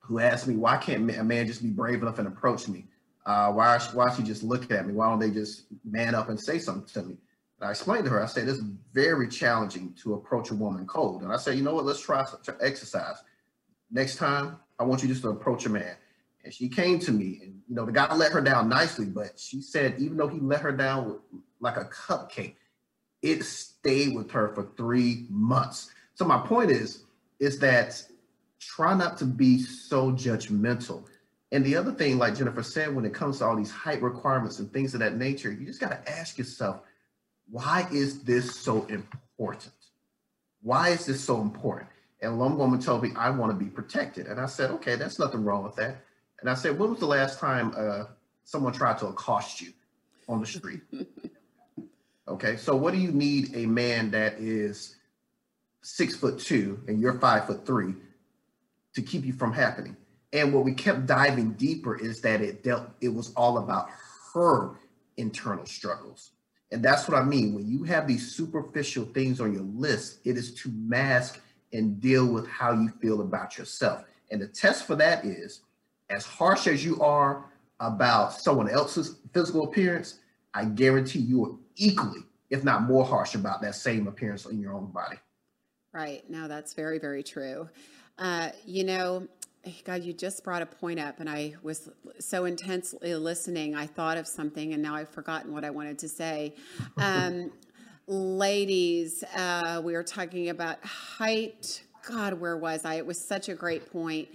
[0.00, 2.86] who asked me, why can't a man just be brave enough and approach me?
[3.26, 4.94] Uh, why, why she just look at me?
[4.94, 7.16] Why don't they just man up and say something to me?
[7.60, 8.60] And I explained to her, I said, it's
[8.92, 11.22] very challenging to approach a woman cold.
[11.22, 13.16] And I said, you know what, let's try to exercise.
[13.90, 15.96] Next time, I want you just to approach a man.
[16.44, 19.38] And she came to me and, you know, the guy let her down nicely, but
[19.38, 21.18] she said, even though he let her down
[21.60, 22.54] like a cupcake.
[23.22, 25.90] It stayed with her for three months.
[26.14, 27.04] So my point is,
[27.40, 28.02] is that
[28.60, 31.04] try not to be so judgmental.
[31.52, 34.58] And the other thing, like Jennifer said, when it comes to all these height requirements
[34.58, 36.80] and things of that nature, you just got to ask yourself,
[37.48, 39.72] why is this so important?
[40.62, 41.88] Why is this so important?
[42.20, 44.26] And one woman told me, I want to be protected.
[44.26, 45.98] And I said, okay, that's nothing wrong with that.
[46.40, 48.04] And I said, when was the last time uh,
[48.44, 49.72] someone tried to accost you
[50.28, 50.80] on the street?
[52.28, 54.96] okay, so what do you need a man that is
[55.82, 57.94] six foot two and you're five foot three
[58.94, 59.96] to keep you from happening?
[60.36, 63.88] And what we kept diving deeper is that it dealt, it was all about
[64.34, 64.72] her
[65.16, 66.32] internal struggles.
[66.70, 67.54] And that's what I mean.
[67.54, 71.40] When you have these superficial things on your list, it is to mask
[71.72, 74.04] and deal with how you feel about yourself.
[74.30, 75.62] And the test for that is
[76.10, 77.46] as harsh as you are
[77.80, 80.18] about someone else's physical appearance,
[80.52, 82.20] I guarantee you are equally,
[82.50, 85.16] if not more harsh about that same appearance in your own body.
[85.94, 86.28] Right.
[86.28, 87.70] Now that's very, very true.
[88.18, 89.28] Uh, you know,
[89.84, 91.88] God, you just brought a point up, and I was
[92.20, 93.74] so intensely listening.
[93.74, 96.54] I thought of something, and now I've forgotten what I wanted to say.
[96.98, 97.50] Um,
[98.06, 101.82] ladies, uh, we were talking about height.
[102.08, 102.94] God, where was I?
[102.94, 104.28] It was such a great point.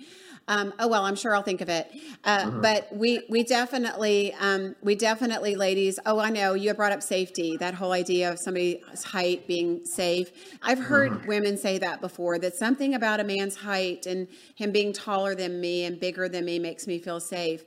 [0.48, 1.92] Um, oh well, I'm sure I'll think of it.
[2.24, 2.62] Uh, mm-hmm.
[2.62, 6.00] But we we definitely um, we definitely, ladies.
[6.06, 7.58] Oh, I know you brought up safety.
[7.58, 10.32] That whole idea of somebody's height being safe.
[10.62, 11.28] I've heard mm-hmm.
[11.28, 12.40] women say that before.
[12.40, 16.46] That something about a man's height and him being taller than me and bigger than
[16.46, 17.64] me makes me feel safe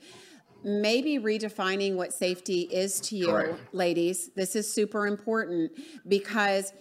[0.64, 3.74] maybe redefining what safety is to you, Correct.
[3.74, 4.30] ladies.
[4.34, 5.72] This is super important
[6.08, 6.72] because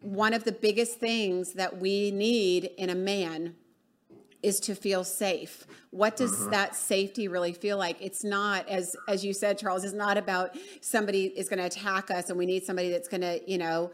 [0.00, 3.54] one of the biggest things that we need in a man
[4.42, 5.66] is to feel safe.
[5.90, 6.50] What does uh-huh.
[6.50, 7.96] that safety really feel like?
[8.00, 12.10] It's not as as you said Charles, it's not about somebody is going to attack
[12.10, 13.90] us and we need somebody that's going to, you know,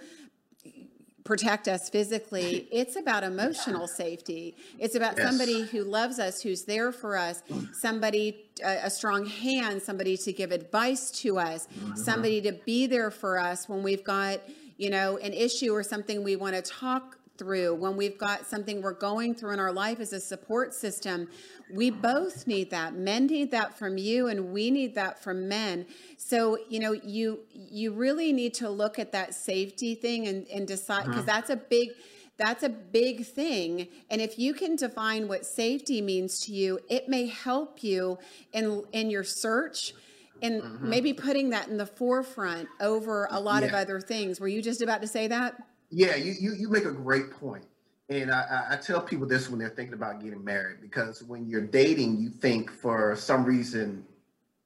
[1.25, 2.69] protect us physically.
[2.73, 4.57] It's about emotional safety.
[4.79, 5.27] It's about yes.
[5.29, 10.33] somebody who loves us, who's there for us, somebody, a, a strong hand, somebody to
[10.33, 11.95] give advice to us, mm-hmm.
[11.95, 14.41] somebody to be there for us when we've got,
[14.79, 18.81] you know, an issue or something we want to talk through, when we've got something
[18.81, 21.29] we're going through in our life as a support system,
[21.73, 22.95] we both need that.
[22.95, 25.87] Men need that from you and we need that from men.
[26.17, 30.69] So, you know, you you really need to look at that safety thing and, and
[30.69, 31.27] decide because uh-huh.
[31.27, 31.89] that's a big
[32.37, 33.89] that's a big thing.
[34.09, 38.19] And if you can define what safety means to you, it may help you
[38.53, 39.95] in in your search
[40.43, 40.89] and mm-hmm.
[40.89, 43.69] maybe putting that in the forefront over a lot yeah.
[43.69, 44.39] of other things.
[44.39, 45.57] Were you just about to say that?
[45.93, 47.67] Yeah, you, you, you make a great point.
[48.09, 51.67] And I, I tell people this when they're thinking about getting married, because when you're
[51.67, 54.05] dating, you think for some reason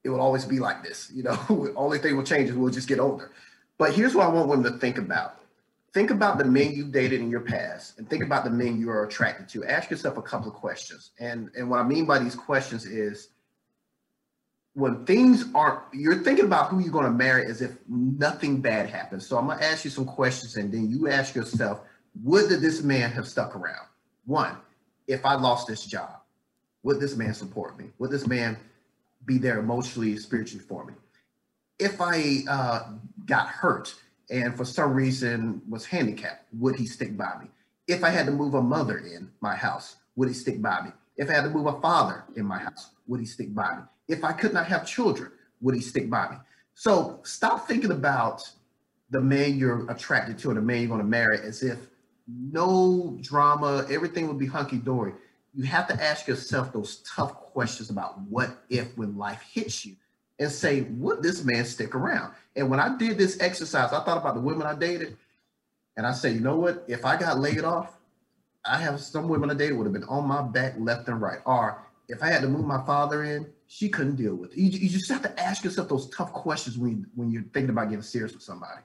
[0.05, 1.11] it will always be like this.
[1.13, 3.33] You know, only thing will change is we'll just get older.
[3.77, 5.41] But here's what I want women to think about.
[5.93, 8.91] Think about the men you've dated in your past and think about the men you
[8.91, 9.65] are attracted to.
[9.65, 11.11] Ask yourself a couple of questions.
[11.19, 13.31] And, and what I mean by these questions is
[14.77, 18.91] when things aren't you're thinking about who you're going to marry as if nothing bad
[18.91, 21.81] happens so i'm going to ask you some questions and then you ask yourself
[22.23, 23.87] would this man have stuck around?
[24.27, 24.57] One
[25.09, 26.21] if i lost this job
[26.83, 27.87] would this man support me?
[27.99, 28.59] Would this man
[29.25, 30.93] be there emotionally spiritually for me?
[31.79, 32.91] If i uh,
[33.25, 33.95] got hurt
[34.31, 37.49] and for some reason was handicapped would he stick by me?
[37.89, 40.91] If i had to move a mother in my house would he stick by me?
[41.17, 43.83] If i had to move a father in my house would he stick by me
[44.09, 46.37] if I could not have children, would he stick by me?
[46.75, 48.43] So stop thinking about
[49.11, 51.79] the man you're attracted to and the man you're going to marry as if
[52.29, 55.13] no drama, everything would be hunky dory.
[55.55, 59.97] You have to ask yourself those tough questions about what if when life hits you
[60.39, 62.35] and say, would this man stick around?
[62.57, 65.17] And when I did this exercise, I thought about the women I dated
[65.97, 66.85] and I said, you know what?
[66.89, 67.97] If I got laid off,
[68.67, 71.39] I have some women I dated would have been on my back left and right.
[71.47, 74.59] Or if I had to move my father in, she couldn't deal with it.
[74.59, 77.89] You, you just have to ask yourself those tough questions when when you're thinking about
[77.89, 78.81] getting serious with somebody.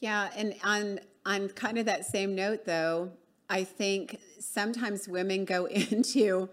[0.00, 3.12] Yeah, and on on kind of that same note, though,
[3.48, 6.48] I think sometimes women go into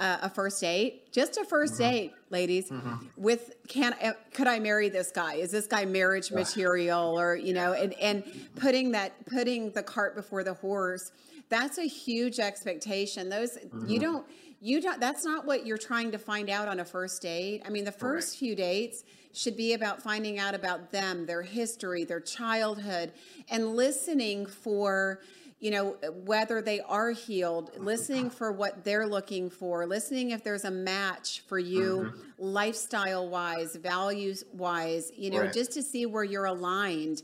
[0.00, 1.78] uh, a first date, just a 1st mm-hmm.
[1.78, 2.96] date, ladies, mm-hmm.
[3.16, 5.34] with can uh, could I marry this guy?
[5.34, 8.24] Is this guy marriage material, or you know, and and
[8.56, 11.12] putting that putting the cart before the horse.
[11.48, 13.28] That's a huge expectation.
[13.28, 13.88] Those mm-hmm.
[13.88, 14.26] you don't
[14.60, 17.70] you don't that's not what you're trying to find out on a first date i
[17.70, 22.20] mean the first few dates should be about finding out about them their history their
[22.20, 23.12] childhood
[23.50, 25.20] and listening for
[25.60, 30.64] you know, whether they are healed, listening for what they're looking for, listening if there's
[30.64, 32.20] a match for you, mm-hmm.
[32.38, 35.52] lifestyle wise, values wise, you know, right.
[35.52, 37.22] just to see where you're aligned.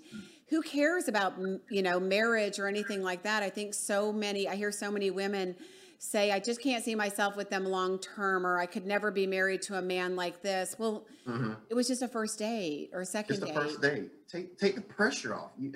[0.48, 1.34] Who cares about,
[1.70, 3.42] you know, marriage or anything like that?
[3.42, 5.54] I think so many, I hear so many women
[5.98, 9.26] say, I just can't see myself with them long term, or I could never be
[9.26, 10.76] married to a man like this.
[10.78, 11.52] Well, mm-hmm.
[11.68, 13.54] it was just a first date or a second just date.
[13.54, 14.10] First date.
[14.28, 15.50] Take take the pressure off.
[15.58, 15.72] You,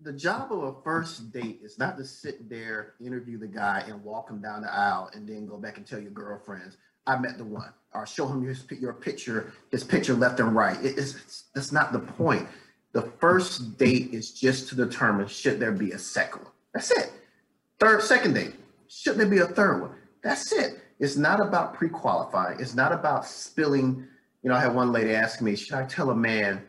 [0.00, 4.02] the job of a first date is not to sit there, interview the guy, and
[4.02, 6.76] walk him down the aisle, and then go back and tell your girlfriends,
[7.06, 10.82] "I met the one," or show him his, your picture, his picture left and right.
[10.84, 12.48] It, it's, it's that's not the point.
[12.92, 16.52] The first date is just to determine should there be a second one.
[16.74, 17.12] That's it.
[17.78, 18.54] Third, second date
[18.94, 19.94] Shouldn't there be a third one?
[20.22, 20.80] That's it.
[20.98, 22.60] It's not about pre-qualifying.
[22.60, 24.06] It's not about spilling.
[24.42, 26.62] You know, I had one lady ask me, should I tell a man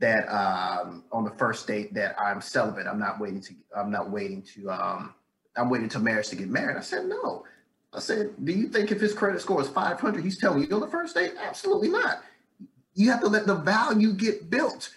[0.00, 2.86] that um, on the first date that I'm celibate?
[2.86, 3.54] I'm not waiting to.
[3.76, 4.70] I'm not waiting to.
[4.70, 5.14] Um,
[5.56, 6.76] I'm waiting to marriage to get married.
[6.76, 7.44] I said no.
[7.92, 10.80] I said, do you think if his credit score is 500, he's telling you on
[10.80, 11.32] the first date?
[11.40, 12.22] Absolutely not.
[12.94, 14.90] You have to let the value get built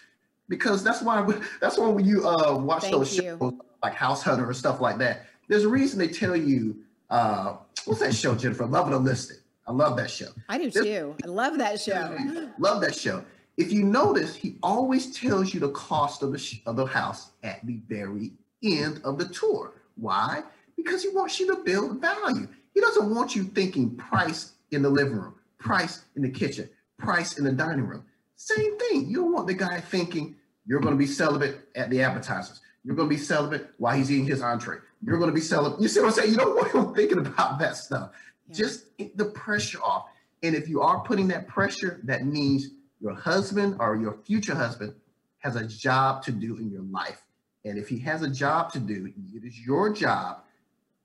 [0.47, 1.27] because that's why
[1.61, 3.23] that's why when you uh, watch Thank those you.
[3.23, 3.53] shows
[3.83, 6.77] like House Hunter or stuff like that, there's a reason they tell you,
[7.09, 8.65] uh, what's that show, Jennifer?
[8.65, 9.39] Love It or List It.
[9.67, 10.29] I love that show.
[10.47, 11.13] I do too.
[11.25, 12.17] I love that show.
[12.57, 13.25] love that show.
[13.57, 17.31] If you notice, he always tells you the cost of the, sh- of the house
[17.43, 18.31] at the very
[18.63, 19.73] end of the tour.
[19.95, 20.41] Why?
[20.77, 22.47] Because he wants you to build value.
[22.73, 27.37] He doesn't want you thinking price in the living room, price in the kitchen, price
[27.37, 28.05] in the dining room.
[28.37, 29.09] Same thing.
[29.09, 32.61] You don't want the guy thinking you're going to be celibate at the appetizers.
[32.83, 34.77] You're going to be celibate while he's eating his entree.
[35.03, 35.81] You're going to be selling.
[35.81, 36.31] You see what I'm saying?
[36.31, 38.11] You don't want him thinking about that stuff.
[38.47, 38.55] Yeah.
[38.55, 40.05] Just get the pressure off.
[40.43, 42.69] And if you are putting that pressure, that means
[42.99, 44.95] your husband or your future husband
[45.39, 47.21] has a job to do in your life.
[47.65, 50.43] And if he has a job to do, it is your job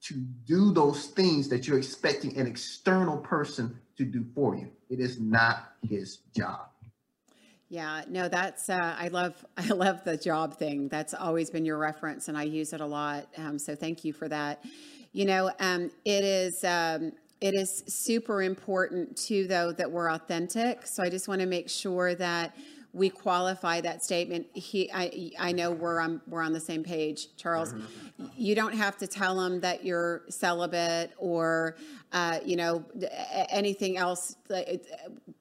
[0.03, 0.15] to
[0.47, 4.71] do those things that you're expecting an external person to do for you.
[4.89, 6.69] It is not his job.
[7.69, 10.89] Yeah, no, that's uh, I love I love the job thing.
[10.89, 13.27] That's always been your reference, and I use it a lot.
[13.37, 14.65] Um, so thank you for that.
[15.13, 20.87] You know, um, it is um, it is super important too, though, that we're authentic.
[20.87, 22.57] So I just want to make sure that
[22.93, 24.47] we qualify that statement.
[24.55, 27.75] He, I, I know we're on we're on the same page, Charles.
[27.75, 28.27] Mm-hmm.
[28.37, 31.77] You don't have to tell him that you're celibate or,
[32.13, 32.85] uh, you know,
[33.51, 34.37] anything else.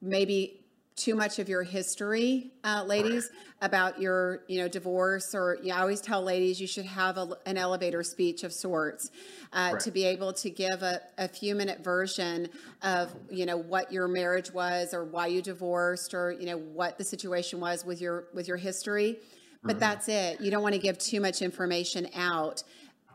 [0.02, 0.65] Maybe
[0.96, 3.30] too much of your history, uh, ladies,
[3.60, 7.18] about your you know divorce or you know, I always tell ladies you should have
[7.18, 9.10] a, an elevator speech of sorts
[9.52, 9.80] uh, right.
[9.80, 12.48] to be able to give a, a few minute version
[12.82, 16.96] of you know what your marriage was or why you divorced or you know what
[16.96, 19.18] the situation was with your with your history.
[19.62, 19.80] But mm-hmm.
[19.80, 20.40] that's it.
[20.40, 22.62] You don't want to give too much information out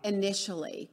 [0.03, 0.89] initially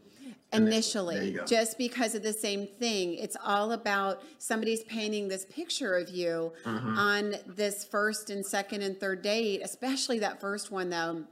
[0.53, 6.09] initially just because of the same thing it's all about somebody's painting this picture of
[6.09, 6.99] you mm-hmm.
[6.99, 11.23] on this first and second and third date especially that first one though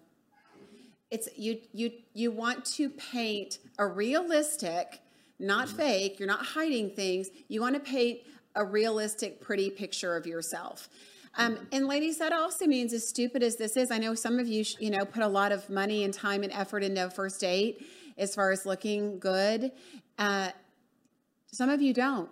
[1.10, 5.00] it's you you you want to paint a realistic
[5.38, 5.78] not mm-hmm.
[5.78, 8.20] fake you're not hiding things you want to paint
[8.54, 10.90] a realistic pretty picture of yourself
[11.38, 14.48] um, and ladies, that also means as stupid as this is, I know some of
[14.48, 17.42] you, you know, put a lot of money and time and effort into a first
[17.42, 17.86] date
[18.18, 19.72] as far as looking good.
[20.18, 20.50] Uh,
[21.52, 22.30] some of you don't.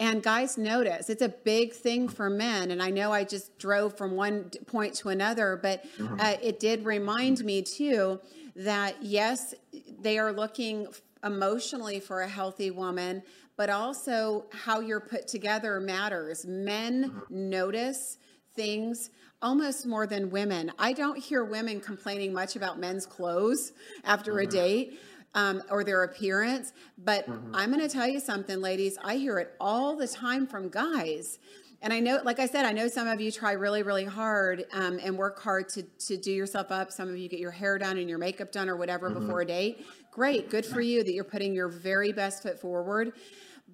[0.00, 2.70] And guys notice it's a big thing for men.
[2.70, 6.20] And I know I just drove from one point to another, but mm-hmm.
[6.20, 8.20] uh, it did remind me too
[8.54, 9.54] that yes,
[10.00, 10.86] they are looking
[11.24, 13.22] emotionally for a healthy woman,
[13.56, 16.46] but also how you're put together matters.
[16.46, 17.50] Men mm-hmm.
[17.50, 18.18] notice
[18.54, 19.10] things
[19.40, 20.72] almost more than women.
[20.78, 23.72] I don't hear women complaining much about men's clothes
[24.04, 24.48] after mm-hmm.
[24.48, 25.00] a date
[25.38, 26.72] um, or their appearance.
[26.98, 27.54] But mm-hmm.
[27.54, 28.98] I'm going to tell you something, ladies.
[29.02, 31.38] I hear it all the time from guys.
[31.80, 34.64] And I know, like I said, I know some of you try really, really hard
[34.72, 36.90] um, and work hard to, to do yourself up.
[36.90, 39.20] Some of you get your hair done and your makeup done or whatever mm-hmm.
[39.20, 39.86] before a date.
[40.10, 40.50] Great.
[40.50, 43.12] Good for you that you're putting your very best foot forward.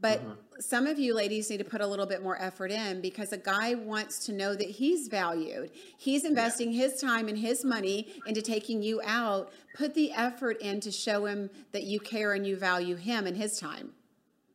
[0.04, 0.32] But mm-hmm.
[0.60, 3.38] some of you ladies need to put a little bit more effort in because a
[3.38, 5.70] guy wants to know that he's valued.
[5.96, 6.82] He's investing yeah.
[6.82, 9.50] his time and his money into taking you out.
[9.74, 13.34] Put the effort in to show him that you care and you value him and
[13.34, 13.92] his time.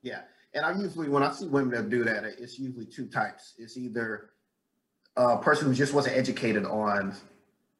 [0.03, 0.21] Yeah.
[0.53, 3.55] And I usually, when I see women that do that, it's usually two types.
[3.57, 4.29] It's either
[5.17, 7.15] a person who just wasn't educated on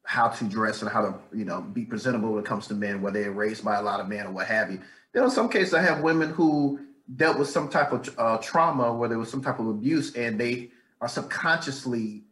[0.06, 3.00] how to dress and how to, you know, be presentable when it comes to men,
[3.00, 4.80] whether they're raised by a lot of men or what have you.
[5.12, 6.80] Then in some cases, I have women who
[7.16, 10.38] dealt with some type of uh, trauma where there was some type of abuse and
[10.38, 12.22] they are subconsciously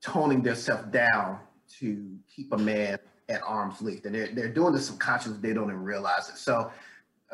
[0.00, 1.38] toning themselves down
[1.78, 5.38] to keep a man at arm's length, and they're they're doing this subconsciously.
[5.40, 6.36] They don't even realize it.
[6.36, 6.70] So,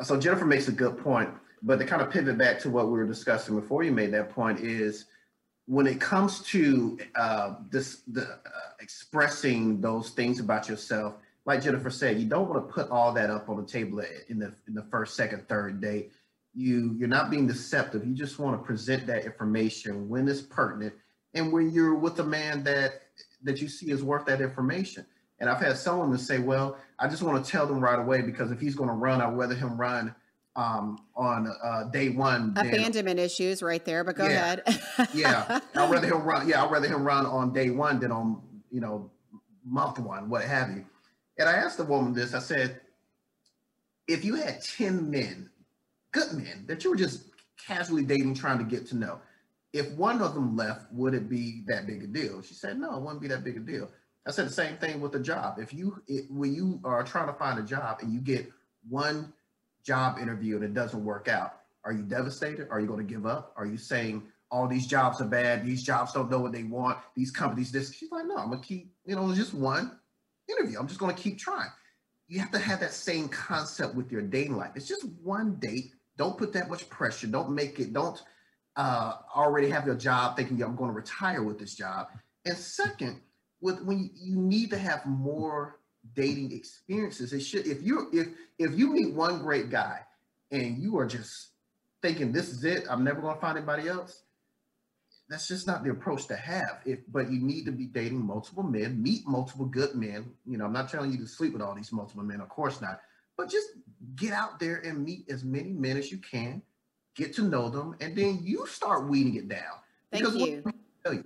[0.01, 1.29] so Jennifer makes a good point.
[1.61, 4.29] But to kind of pivot back to what we were discussing before you made that
[4.29, 5.05] point is
[5.69, 8.37] when it comes to uh, this the uh,
[8.79, 13.29] expressing those things about yourself like jennifer said you don't want to put all that
[13.29, 16.11] up on the table in the in the first second third date
[16.53, 20.93] you you're not being deceptive you just want to present that information when it's pertinent
[21.33, 23.03] and when you're with a man that
[23.43, 25.05] that you see is worth that information
[25.39, 28.21] and i've had someone to say well i just want to tell them right away
[28.21, 30.13] because if he's going to run i'd rather him run
[30.59, 32.53] um, on uh, day one.
[32.57, 35.09] Abandonment than, issues right there, but go yeah, ahead.
[35.13, 36.47] yeah, I'd rather him run.
[36.47, 39.09] Yeah, I'd rather him run on day one than on you know
[39.65, 40.85] month one, what have you.
[41.37, 42.33] And I asked the woman this.
[42.33, 42.81] I said,
[44.07, 45.49] if you had ten men,
[46.11, 47.25] good men that you were just
[47.65, 49.19] casually dating, trying to get to know,
[49.73, 52.41] if one of them left, would it be that big a deal?
[52.41, 53.89] She said, no, it wouldn't be that big a deal.
[54.27, 55.59] I said the same thing with a job.
[55.59, 58.51] If you it, when you are trying to find a job and you get
[58.87, 59.33] one
[59.83, 61.53] job interview and it doesn't work out,
[61.85, 62.67] are you devastated?
[62.69, 63.53] Are you going to give up?
[63.55, 65.65] Are you saying all these jobs are bad?
[65.65, 66.97] These jobs don't know what they want.
[67.15, 67.93] These companies, this.
[67.93, 68.91] She's like, no, I'm gonna keep.
[69.05, 69.97] You know, just one
[70.49, 70.79] interview.
[70.79, 71.69] I'm just going to keep trying.
[72.27, 74.71] You have to have that same concept with your dating life.
[74.75, 75.93] It's just one date.
[76.19, 77.27] Don't put that much pressure.
[77.27, 77.93] Don't make it.
[77.93, 78.21] Don't
[78.75, 82.07] uh, already have your job thinking I'm going to retire with this job.
[82.45, 83.21] And second,
[83.61, 85.79] with when you, you need to have more
[86.13, 87.31] dating experiences.
[87.31, 90.01] It should if you if if you meet one great guy
[90.51, 91.51] and you are just
[92.01, 94.23] thinking this is it, I'm never gonna find anybody else.
[95.29, 96.81] That's just not the approach to have.
[96.85, 100.31] If but you need to be dating multiple men, meet multiple good men.
[100.45, 102.81] You know, I'm not telling you to sleep with all these multiple men, of course
[102.81, 102.99] not.
[103.39, 103.69] But just
[104.17, 106.61] get out there and meet as many men as you can,
[107.15, 109.61] get to know them, and then you start weeding it down.
[110.11, 110.59] Thank because you.
[110.61, 110.75] What
[111.05, 111.23] tell you,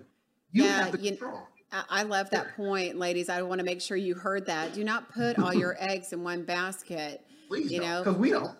[0.51, 1.47] you yeah, have the control.
[1.89, 3.29] I love that point, ladies.
[3.29, 4.75] I want to make sure you heard that.
[4.75, 7.25] Do not put all your eggs in one basket.
[7.47, 8.55] Please you know, because we don't.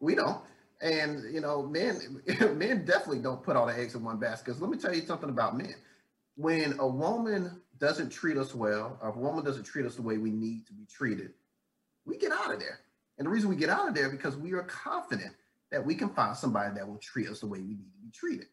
[0.00, 0.42] We don't.
[0.80, 2.20] And you know, men
[2.56, 4.46] men definitely don't put all the eggs in one basket.
[4.46, 5.76] Because let me tell you something about men.
[6.34, 10.02] When a woman doesn't treat us well, or if a woman doesn't treat us the
[10.02, 11.34] way we need to be treated,
[12.04, 12.80] we get out of there.
[13.18, 15.34] And the reason we get out of there because we are confident
[15.70, 18.10] that we can find somebody that will treat us the way we need to be
[18.12, 18.46] treated.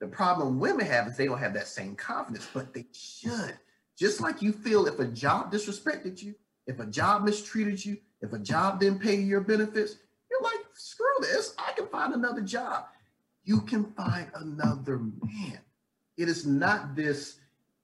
[0.00, 3.58] The problem women have is they don't have that same confidence, but they should.
[3.98, 6.34] Just like you feel if a job disrespected you,
[6.66, 9.96] if a job mistreated you, if a job didn't pay your benefits,
[10.30, 12.84] you're like, screw this, I can find another job.
[13.44, 15.58] You can find another man.
[16.16, 17.38] It is not this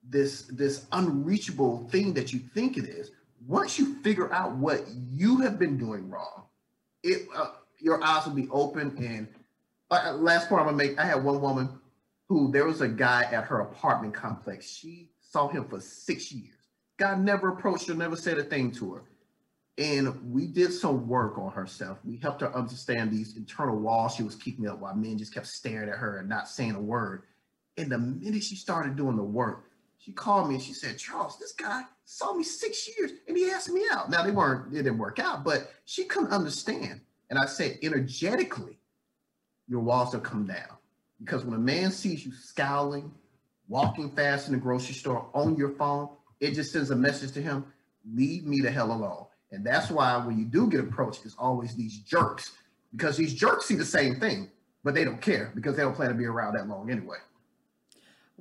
[0.06, 3.10] this this unreachable thing that you think it is.
[3.46, 6.44] Once you figure out what you have been doing wrong,
[7.02, 8.96] it uh, your eyes will be open.
[8.98, 9.28] And
[9.90, 11.68] uh, last point I'm gonna make, I had one woman
[12.28, 14.70] who there was a guy at her apartment complex.
[14.70, 16.54] She saw him for six years.
[16.96, 19.02] Guy never approached her, never said a thing to her.
[19.76, 21.98] And we did some work on herself.
[22.04, 25.48] We helped her understand these internal walls she was keeping up while men just kept
[25.48, 27.24] staring at her and not saying a word.
[27.76, 29.70] And the minute she started doing the work,
[30.04, 33.50] she called me and she said, Charles, this guy saw me six years and he
[33.50, 34.10] asked me out.
[34.10, 37.00] Now they weren't, it didn't work out, but she couldn't understand.
[37.30, 38.78] And I said, energetically,
[39.66, 40.76] your walls have come down
[41.20, 43.10] because when a man sees you scowling,
[43.66, 47.40] walking fast in the grocery store on your phone, it just sends a message to
[47.40, 47.64] him,
[48.14, 49.24] leave me the hell alone.
[49.52, 52.52] And that's why when you do get approached, it's always these jerks
[52.94, 54.50] because these jerks see the same thing,
[54.82, 57.16] but they don't care because they don't plan to be around that long anyway.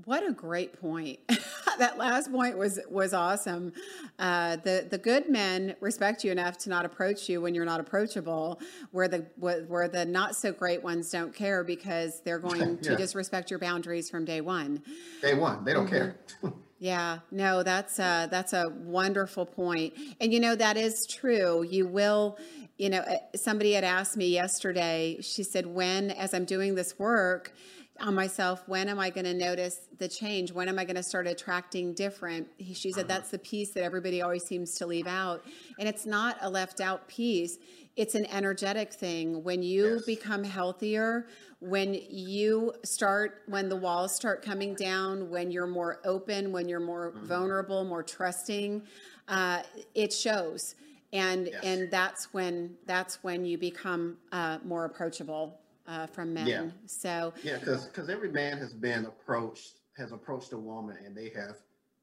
[0.05, 1.19] What a great point.
[1.77, 3.73] that last point was was awesome.
[4.17, 7.79] Uh, the the good men respect you enough to not approach you when you're not
[7.79, 8.59] approachable,
[8.91, 13.51] where the where the not so great ones don't care because they're going to disrespect
[13.51, 14.81] your boundaries from day one.
[15.21, 16.47] Day one, they don't mm-hmm.
[16.47, 16.53] care.
[16.79, 19.93] yeah, no, that's a, that's a wonderful point.
[20.19, 21.63] and you know that is true.
[21.63, 22.39] You will
[22.77, 26.97] you know, uh, somebody had asked me yesterday, she said, when, as I'm doing this
[26.97, 27.53] work,
[27.99, 30.51] on myself when am i going to notice the change?
[30.51, 32.47] When am i going to start attracting different?
[32.73, 35.43] She said that's the piece that everybody always seems to leave out.
[35.79, 37.57] And it's not a left out piece.
[37.95, 39.43] It's an energetic thing.
[39.43, 40.05] When you yes.
[40.05, 41.27] become healthier
[41.59, 46.81] when you start when the walls start coming down when you're more open when you're
[46.81, 47.25] more mm-hmm.
[47.25, 48.81] vulnerable more trusting
[49.27, 49.63] uh,
[49.95, 50.75] it shows.
[51.11, 51.63] And yes.
[51.63, 56.47] and that's when that's when you become uh, more approachable uh, from men.
[56.47, 56.65] Yeah.
[56.86, 61.29] So yeah, because because every man has been approached has approached a woman, and they
[61.29, 61.57] have.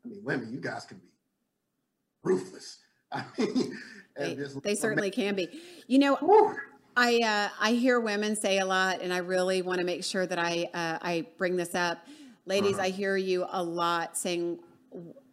[0.04, 1.08] I mean, women, you guys can be
[2.22, 2.78] ruthless.
[3.12, 3.76] I mean,
[4.16, 5.48] they, they certainly can be.
[5.86, 6.56] You know.
[6.96, 10.26] I uh, I hear women say a lot, and I really want to make sure
[10.26, 11.98] that I uh, I bring this up,
[12.46, 12.74] ladies.
[12.74, 12.86] Uh-huh.
[12.86, 14.58] I hear you a lot saying,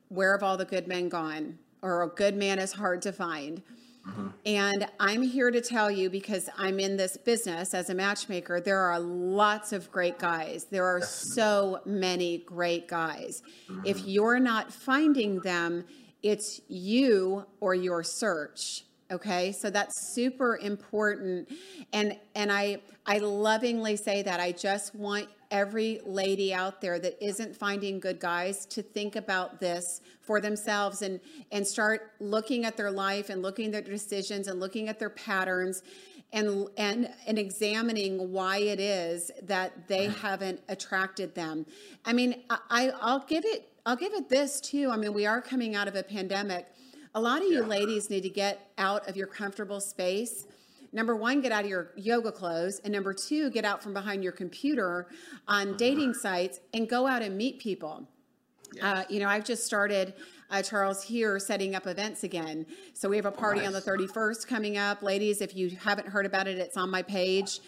[0.10, 3.62] "Where have all the good men gone?" or a good man is hard to find.
[4.08, 4.28] Mm-hmm.
[4.46, 8.80] And I'm here to tell you because I'm in this business as a matchmaker, there
[8.80, 10.66] are lots of great guys.
[10.66, 13.42] There are so many great guys.
[13.70, 13.86] Mm-hmm.
[13.86, 15.86] If you're not finding them,
[16.24, 21.48] it's you or your search okay so that's super important
[21.94, 27.24] and and i i lovingly say that i just want every lady out there that
[27.24, 31.20] isn't finding good guys to think about this for themselves and
[31.52, 35.10] and start looking at their life and looking at their decisions and looking at their
[35.10, 35.84] patterns
[36.34, 41.66] and and and examining why it is that they haven't attracted them.
[42.06, 44.90] I mean i i'll give it i'll give it this too.
[44.92, 46.68] I mean we are coming out of a pandemic.
[47.16, 47.68] A lot of you yeah.
[47.68, 50.46] ladies need to get out of your comfortable space
[50.92, 54.24] number one, get out of your yoga clothes, and number two, get out from behind
[54.24, 55.08] your computer
[55.48, 58.08] on dating sites and go out and meet people.
[58.74, 58.84] Yes.
[58.84, 60.14] Uh, you know, I've just started.
[60.50, 62.66] Uh, Charles here setting up events again.
[62.94, 63.68] So we have a party nice.
[63.68, 65.04] on the 31st coming up.
[65.04, 67.60] Ladies, if you haven't heard about it, it's on my page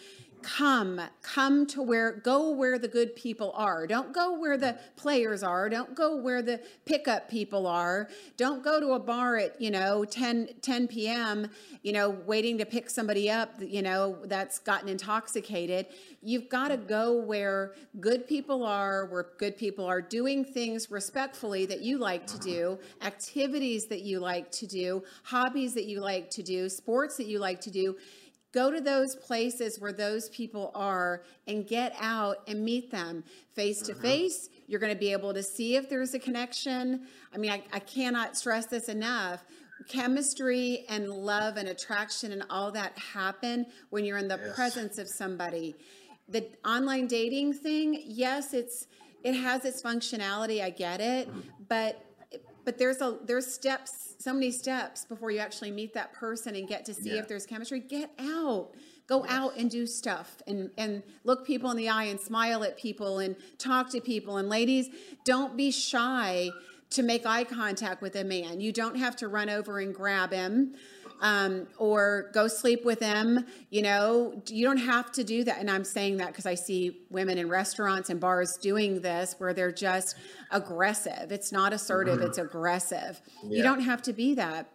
[0.42, 3.86] come come to where go where the good people are.
[3.86, 5.68] Don't go where the players are.
[5.68, 8.08] Don't go where the pickup people are.
[8.36, 11.48] Don't go to a bar at you know 10 10 p.m
[11.82, 15.86] you know waiting to pick somebody up you know that's gotten intoxicated.
[16.22, 21.66] You've got to go where good people are where good people are doing things respectfully
[21.66, 26.30] that you like to do activities that you like to do hobbies that you like
[26.30, 27.96] to do sports that you like to do
[28.52, 33.22] Go to those places where those people are and get out and meet them
[33.54, 34.48] face to face.
[34.66, 37.06] You're going to be able to see if there's a connection.
[37.32, 39.44] I mean, I, I cannot stress this enough.
[39.88, 44.54] Chemistry and love and attraction and all that happen when you're in the yes.
[44.54, 45.76] presence of somebody.
[46.28, 48.86] The online dating thing, yes, it's
[49.22, 50.62] it has its functionality.
[50.62, 51.40] I get it, mm-hmm.
[51.68, 52.04] but
[52.64, 56.68] but there's a there's steps so many steps before you actually meet that person and
[56.68, 57.20] get to see yeah.
[57.20, 57.80] if there's chemistry.
[57.80, 58.72] Get out.
[59.06, 59.32] Go yes.
[59.32, 63.18] out and do stuff and and look people in the eye and smile at people
[63.18, 64.36] and talk to people.
[64.36, 64.88] And ladies
[65.24, 66.50] don't be shy
[66.90, 68.60] to make eye contact with a man.
[68.60, 70.74] You don't have to run over and grab him
[71.20, 73.46] um, or go sleep with them.
[73.70, 75.58] You know, you don't have to do that.
[75.58, 79.54] And I'm saying that because I see women in restaurants and bars doing this where
[79.54, 80.16] they're just
[80.50, 81.30] aggressive.
[81.30, 82.26] It's not assertive, mm-hmm.
[82.26, 83.20] it's aggressive.
[83.42, 83.58] Yeah.
[83.58, 84.70] You don't have to be that.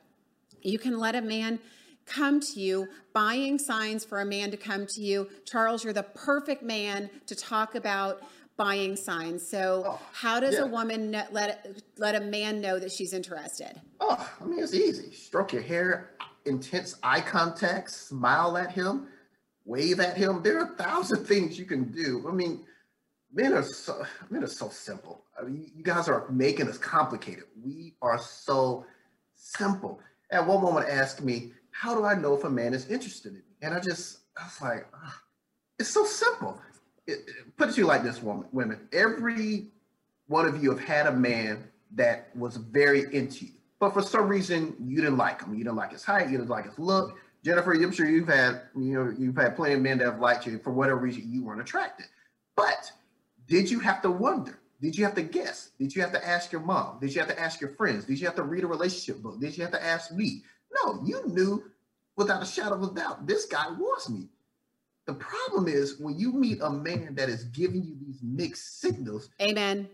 [0.62, 1.60] You can let a man
[2.06, 5.28] come to you, buying signs for a man to come to you.
[5.46, 8.22] Charles, you're the perfect man to talk about
[8.58, 9.48] buying signs.
[9.48, 10.62] So, oh, how does yeah.
[10.62, 13.82] a woman let let a man know that she's interested?
[14.00, 15.12] Oh, I mean, it's easy.
[15.12, 16.12] Stroke your hair,
[16.46, 19.08] intense eye contact, smile at him,
[19.66, 20.42] wave at him.
[20.44, 22.26] There are a thousand things you can do.
[22.28, 22.64] I mean,
[23.34, 25.24] men are so men are so simple.
[25.40, 27.46] I mean, you guys are making us complicated.
[27.64, 28.86] We are so
[29.36, 30.00] simple.
[30.32, 33.36] At one moment, asked me, "How do I know if a man is interested in
[33.36, 35.14] me?" And I just, I was like, oh,
[35.80, 36.60] "It's so simple."
[37.08, 38.88] It, it, put it to you like this, woman, women.
[38.92, 39.68] Every
[40.28, 44.28] one of you have had a man that was very into you but for some
[44.28, 45.54] reason you didn't like him.
[45.54, 46.30] You didn't like his height.
[46.30, 47.18] You didn't like his look.
[47.44, 50.46] Jennifer, I'm sure you've had you know you've had plenty of men that have liked
[50.46, 52.08] you for whatever reason you weren't attracted.
[52.56, 52.92] But
[53.48, 54.60] did you have to wonder?
[54.82, 55.70] Did you have to guess?
[55.80, 57.00] Did you have to ask your mom?
[57.00, 58.06] Did you have to ask your friends?
[58.06, 59.40] Did you have to read a relationship book?
[59.40, 60.44] Did you have to ask me?
[60.84, 61.64] No, you knew
[62.16, 64.28] without a shadow of a doubt this guy wants me.
[65.06, 69.30] The problem is when you meet a man that is giving you these mixed signals.
[69.40, 69.88] Amen.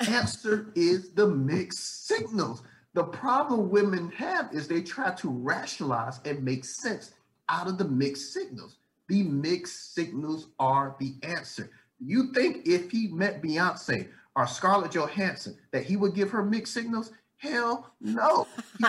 [0.00, 2.62] Answer is the mixed signals.
[2.94, 7.14] The problem women have is they try to rationalize and make sense
[7.48, 8.76] out of the mixed signals.
[9.08, 11.70] The mixed signals are the answer.
[11.98, 16.74] You think if he met Beyonce or Scarlett Johansson that he would give her mixed
[16.74, 17.12] signals?
[17.36, 18.46] Hell no.
[18.78, 18.86] He,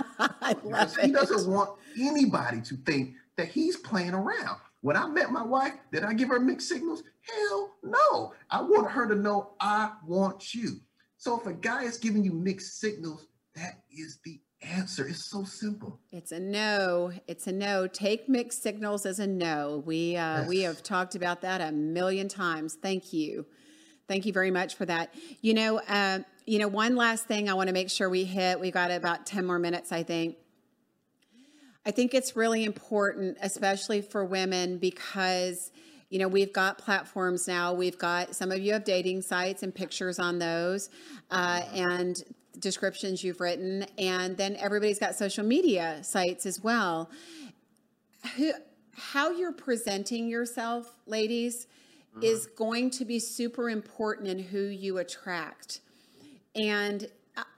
[1.02, 4.60] he doesn't want anybody to think that he's playing around.
[4.82, 7.04] When I met my wife, did I give her mixed signals?
[7.22, 8.34] Hell no.
[8.52, 10.82] I want her to know I want you.
[11.18, 15.08] So if a guy is giving you mixed signals, that is the answer.
[15.08, 16.00] It's so simple.
[16.12, 17.12] It's a no.
[17.28, 17.88] It's a no.
[17.88, 19.84] Take mixed signals as a no.
[19.86, 20.50] We uh, yes.
[20.50, 22.78] we have talked about that a million times.
[22.82, 23.46] Thank you.
[24.08, 25.14] Thank you very much for that.
[25.42, 28.60] You know, uh, you know, one last thing I want to make sure we hit.
[28.60, 30.38] We've got about ten more minutes, I think.
[31.86, 35.72] I think it's really important, especially for women, because
[36.10, 37.74] you know we've got platforms now.
[37.74, 40.90] We've got some of you have dating sites and pictures on those,
[41.32, 42.22] uh, and
[42.60, 47.10] descriptions you've written, and then everybody's got social media sites as well.
[48.38, 48.54] Who,
[48.96, 51.68] how you're presenting yourself, ladies,
[52.12, 52.24] mm-hmm.
[52.24, 55.82] is going to be super important in who you attract.
[56.56, 57.08] And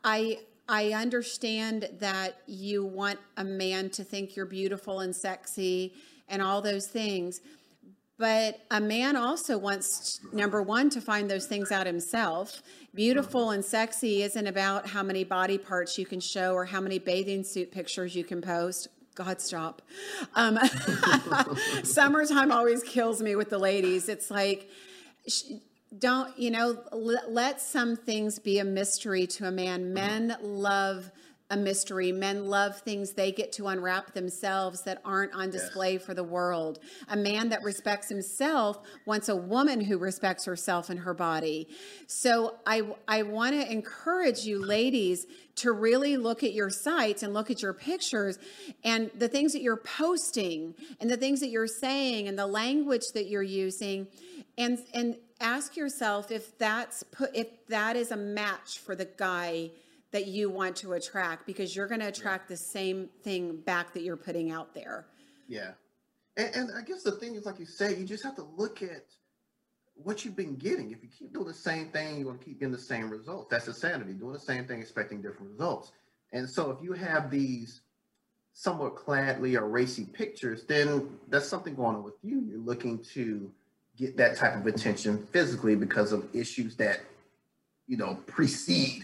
[0.04, 5.94] I I understand that you want a man to think you're beautiful and sexy
[6.28, 7.42] and all those things.
[8.18, 12.62] But a man also wants, number one, to find those things out himself.
[12.94, 16.98] Beautiful and sexy isn't about how many body parts you can show or how many
[16.98, 18.88] bathing suit pictures you can post.
[19.16, 19.82] God, stop.
[20.34, 20.58] Um,
[21.84, 24.08] summertime always kills me with the ladies.
[24.08, 24.70] It's like,
[25.98, 29.94] don't, you know, let some things be a mystery to a man.
[29.94, 31.12] Men love
[31.52, 32.12] a mystery.
[32.12, 36.04] Men love things they get to unwrap themselves that aren't on display yes.
[36.04, 36.80] for the world.
[37.08, 41.68] A man that respects himself wants a woman who respects herself and her body.
[42.08, 45.28] So I I want to encourage you ladies
[45.58, 48.40] to really look at your sites and look at your pictures
[48.84, 53.12] and the things that you're posting and the things that you're saying and the language
[53.14, 54.08] that you're using
[54.58, 59.70] and and ask yourself if that's put if that is a match for the guy
[60.16, 62.54] that you want to attract because you're going to attract yeah.
[62.54, 65.08] the same thing back that you're putting out there.
[65.50, 65.72] Yeah.
[66.38, 68.82] And, and, I guess the thing is, like you say, you just have to look
[68.82, 69.04] at
[69.96, 70.92] what you've been getting.
[70.92, 73.50] If you keep doing the same thing, you're going to keep getting the same results.
[73.52, 75.92] That's insanity, doing the same thing, expecting different results.
[76.32, 77.82] And so if you have these
[78.54, 82.40] somewhat cladly or racy pictures, then that's something going on with you.
[82.40, 83.52] You're looking to
[83.98, 87.02] get that type of attention physically because of issues that,
[87.86, 89.04] you know, precede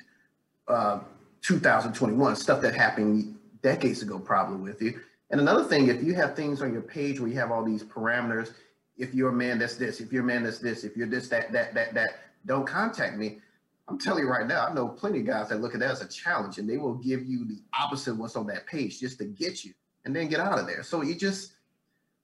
[0.67, 0.99] uh,
[1.41, 4.99] 2021, stuff that happened decades ago, probably with you.
[5.29, 7.83] And another thing, if you have things on your page where you have all these
[7.83, 8.53] parameters,
[8.97, 11.29] if you're a man that's this, if you're a man that's this, if you're this,
[11.29, 12.09] that, that, that, that,
[12.45, 13.39] don't contact me.
[13.87, 16.01] I'm telling you right now, I know plenty of guys that look at that as
[16.01, 19.17] a challenge and they will give you the opposite of what's on that page just
[19.19, 19.73] to get you
[20.05, 20.83] and then get out of there.
[20.83, 21.53] So you just,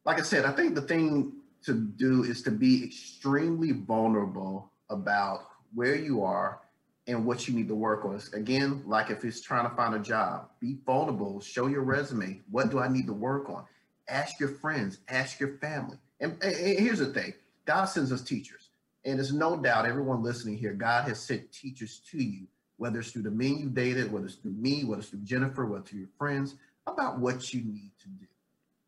[0.05, 1.33] like I said, I think the thing
[1.63, 6.59] to do is to be extremely vulnerable about where you are
[7.07, 8.21] and what you need to work on.
[8.33, 12.41] Again, like if it's trying to find a job, be vulnerable, show your resume.
[12.51, 13.63] What do I need to work on?
[14.09, 15.97] Ask your friends, ask your family.
[16.19, 17.33] And, and here's the thing
[17.65, 18.69] God sends us teachers.
[19.05, 22.45] And there's no doubt, everyone listening here, God has sent teachers to you,
[22.75, 25.65] whether it's through the men you dated, whether it's through me, whether it's through Jennifer,
[25.65, 26.55] whether it's through your friends,
[26.87, 28.25] about what you need to do.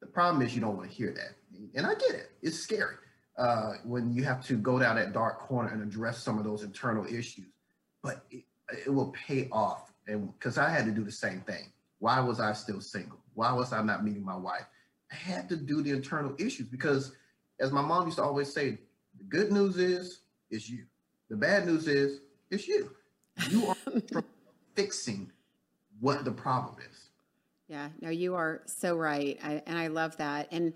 [0.02, 1.36] The problem is you don't want to hear that.
[1.76, 2.96] And I get it, it's scary
[3.38, 6.64] uh, when you have to go down that dark corner and address some of those
[6.64, 7.46] internal issues
[8.02, 8.44] but it,
[8.86, 9.92] it will pay off.
[10.08, 11.72] And because I had to do the same thing.
[12.00, 13.20] Why was I still single?
[13.34, 14.66] Why was I not meeting my wife?
[15.12, 17.16] I had to do the internal issues because,
[17.60, 18.78] as my mom used to always say,
[19.18, 20.86] the good news is it's you.
[21.30, 22.92] The bad news is it's you.
[23.50, 24.24] You are
[24.76, 25.32] fixing
[26.00, 27.10] what the problem is.
[27.68, 30.48] Yeah, no, you are so right, I, and I love that.
[30.52, 30.74] And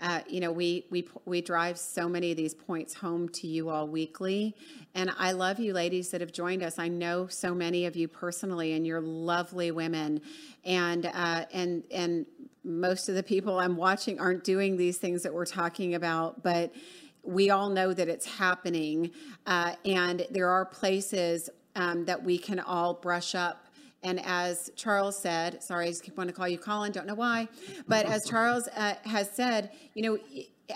[0.00, 3.70] uh, you know, we we we drive so many of these points home to you
[3.70, 4.54] all weekly,
[4.94, 6.78] and I love you, ladies that have joined us.
[6.78, 10.20] I know so many of you personally, and you're lovely women,
[10.64, 12.26] and uh, and and
[12.62, 16.74] most of the people I'm watching aren't doing these things that we're talking about, but
[17.22, 19.12] we all know that it's happening,
[19.46, 23.65] uh, and there are places um, that we can all brush up
[24.06, 27.14] and as Charles said, sorry, I just keep wanting to call you Colin, don't know
[27.14, 27.48] why,
[27.88, 30.18] but as Charles uh, has said, you know,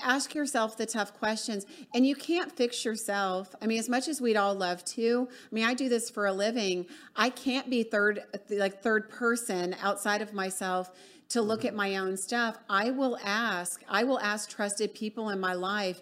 [0.03, 1.67] ask yourself the tough questions.
[1.95, 3.55] And you can't fix yourself.
[3.61, 6.27] I mean as much as we'd all love to i mean i do this for
[6.27, 6.87] a living.
[7.17, 8.21] I can't be third
[8.51, 10.91] like third person outside of myself
[11.31, 12.59] to look at my own stuff.
[12.69, 16.01] I will ask i will ask trusted people in my life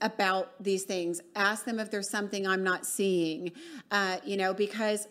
[0.00, 1.20] about these things.
[1.34, 3.52] Ask them if there's something i'm not seeing.
[3.90, 5.08] Uh, you know because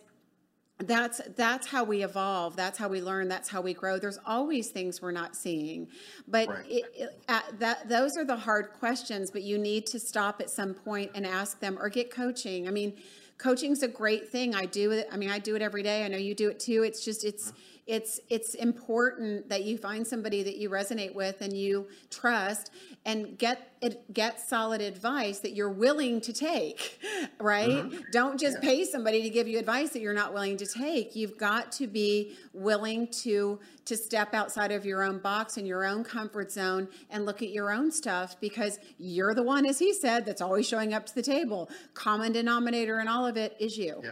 [0.79, 2.57] that's that's how we evolve.
[2.57, 3.29] That's how we learn.
[3.29, 3.97] That's how we grow.
[3.97, 5.87] There's always things we're not seeing.
[6.27, 6.65] But right.
[6.67, 10.49] it, it, uh, that those are the hard questions but you need to stop at
[10.49, 12.67] some point and ask them or get coaching.
[12.67, 12.93] I mean
[13.37, 14.53] coaching's a great thing.
[14.53, 16.03] I do it i mean i do it every day.
[16.03, 16.83] I know you do it too.
[16.83, 17.53] It's just it's
[17.87, 22.71] it's it's important that you find somebody that you resonate with and you trust
[23.05, 26.99] and get it get solid advice that you're willing to take
[27.39, 27.69] right?
[27.69, 27.97] Mm-hmm.
[28.11, 28.69] don't just yeah.
[28.69, 31.15] pay somebody to give you advice that you're not willing to take.
[31.15, 35.85] You've got to be willing to to step outside of your own box and your
[35.85, 39.93] own comfort zone and look at your own stuff because you're the one as he
[39.93, 41.69] said that's always showing up to the table.
[41.93, 44.01] Common denominator in all of it is you.
[44.03, 44.11] Yeah.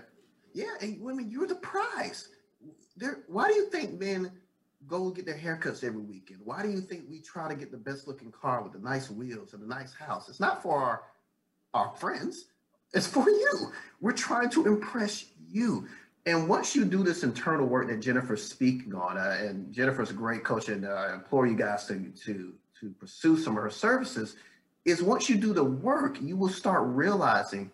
[0.54, 2.30] Yeah and women you're the prize
[2.96, 4.32] there why do you think men
[4.88, 6.40] go get their haircuts every weekend?
[6.44, 9.10] Why do you think we try to get the best looking car with the nice
[9.10, 10.30] wheels and the nice house?
[10.30, 11.04] It's not for our
[11.74, 12.46] our friends.
[12.94, 13.72] It's for you.
[14.02, 15.88] We're trying to impress you.
[16.26, 20.14] And once you do this internal work that Jennifer's speaking on, uh, and Jennifer's a
[20.14, 23.70] great coach, and uh, I implore you guys to to to pursue some of her
[23.70, 24.36] services.
[24.86, 27.72] Is once you do the work, you will start realizing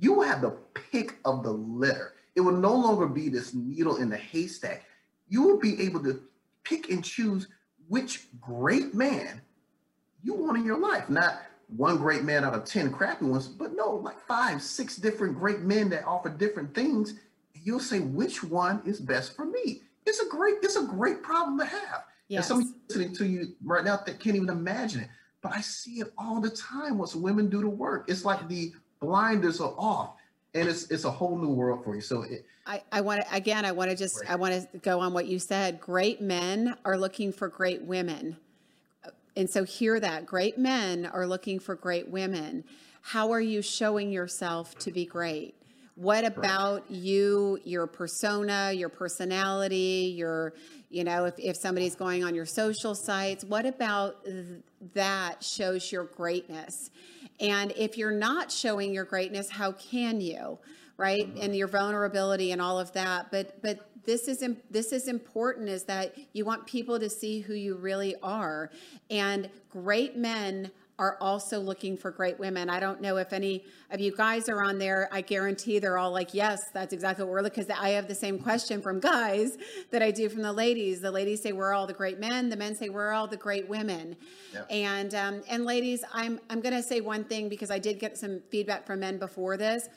[0.00, 3.96] you will have the pick of the litter it will no longer be this needle
[3.96, 4.84] in the haystack.
[5.28, 6.22] You will be able to
[6.62, 7.48] pick and choose
[7.88, 9.40] which great man
[10.22, 11.10] you want in your life.
[11.10, 11.42] Not
[11.76, 15.62] one great man out of 10 crappy ones, but no, like five, six different great
[15.62, 17.10] men that offer different things.
[17.10, 19.82] And you'll say, which one is best for me?
[20.06, 22.04] It's a great, it's a great problem to have.
[22.28, 22.48] Yes.
[22.48, 25.08] And somebody listening to you right now that can't even imagine it.
[25.42, 28.04] But I see it all the time once women do the work.
[28.08, 30.17] It's like the blinders are off
[30.54, 32.00] and it's it's a whole new world for you.
[32.00, 33.64] So it, I, I want to again.
[33.64, 35.80] I want to just I want to go on what you said.
[35.80, 38.36] Great men are looking for great women,
[39.36, 40.26] and so hear that.
[40.26, 42.64] Great men are looking for great women.
[43.02, 45.54] How are you showing yourself to be great?
[45.94, 46.90] What about right.
[46.90, 50.54] you, your persona, your personality, your,
[50.90, 54.62] you know, if, if somebody's going on your social sites, what about th-
[54.94, 56.90] that shows your greatness?
[57.40, 60.58] And if you're not showing your greatness, how can you?
[60.96, 61.28] Right?
[61.28, 61.42] Mm-hmm.
[61.42, 63.30] And your vulnerability and all of that.
[63.30, 67.54] But but this is this is important is that you want people to see who
[67.54, 68.70] you really are.
[69.10, 72.68] And great men are also looking for great women.
[72.68, 75.08] I don't know if any of you guys are on there.
[75.12, 77.62] I guarantee they're all like, yes, that's exactly what we're looking.
[77.64, 79.56] Because I have the same question from guys
[79.90, 81.00] that I do from the ladies.
[81.00, 82.48] The ladies say we're all the great men.
[82.48, 84.16] The men say we're all the great women.
[84.52, 84.66] Yep.
[84.70, 88.18] And um, and ladies, I'm I'm going to say one thing because I did get
[88.18, 89.88] some feedback from men before this.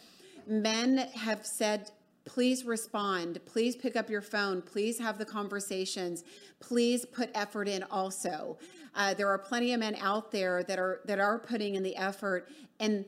[0.47, 1.91] Men have said
[2.25, 6.23] please respond please pick up your phone please have the conversations
[6.59, 8.57] please put effort in also
[8.95, 11.95] uh, there are plenty of men out there that are that are putting in the
[11.95, 13.05] effort and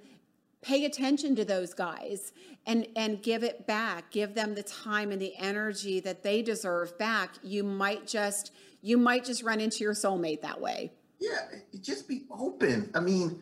[0.61, 2.31] pay attention to those guys
[2.65, 4.11] and and give it back.
[4.11, 7.35] Give them the time and the energy that they deserve back.
[7.43, 10.93] You might just you might just run into your soulmate that way.
[11.19, 11.39] Yeah
[11.81, 12.89] just be open.
[12.95, 13.41] I mean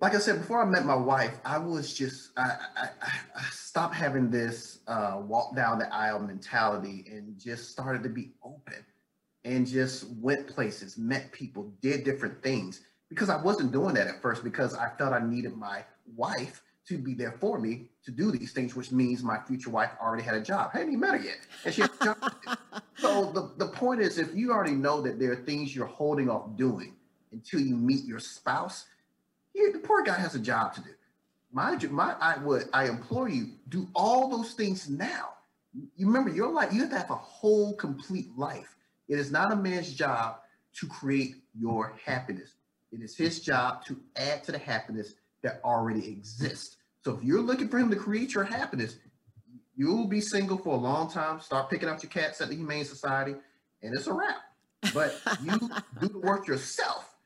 [0.00, 1.38] like I said before, I met my wife.
[1.44, 2.88] I was just I I,
[3.36, 8.32] I stopped having this uh, walk down the aisle mentality and just started to be
[8.42, 8.84] open
[9.44, 14.22] and just went places, met people, did different things because I wasn't doing that at
[14.22, 15.84] first because I felt I needed my
[16.16, 19.90] wife to be there for me to do these things, which means my future wife
[20.00, 20.70] already had a job.
[20.72, 22.32] I hadn't even met her yet, and she had a job.
[22.96, 26.30] so the, the point is, if you already know that there are things you're holding
[26.30, 26.94] off doing
[27.32, 28.86] until you meet your spouse,
[29.52, 30.90] here, the poor guy has a job to do.
[31.52, 35.30] My, my, I would, I implore you, do all those things now.
[35.96, 38.76] You remember your life, you have to have a whole, complete life.
[39.10, 40.36] It is not a man's job
[40.76, 42.54] to create your happiness.
[42.92, 46.76] It is his job to add to the happiness that already exists.
[47.04, 48.96] So if you're looking for him to create your happiness,
[49.76, 51.40] you'll be single for a long time.
[51.40, 53.34] Start picking out your cats at the Humane Society,
[53.82, 54.36] and it's a wrap.
[54.94, 55.58] But you
[56.00, 57.16] do the work yourself,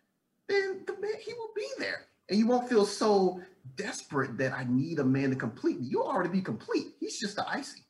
[0.48, 3.40] then the man he will be there and you won't feel so
[3.76, 5.86] desperate that I need a man to complete me.
[5.88, 6.94] You'll already be complete.
[7.00, 7.82] He's just the icing.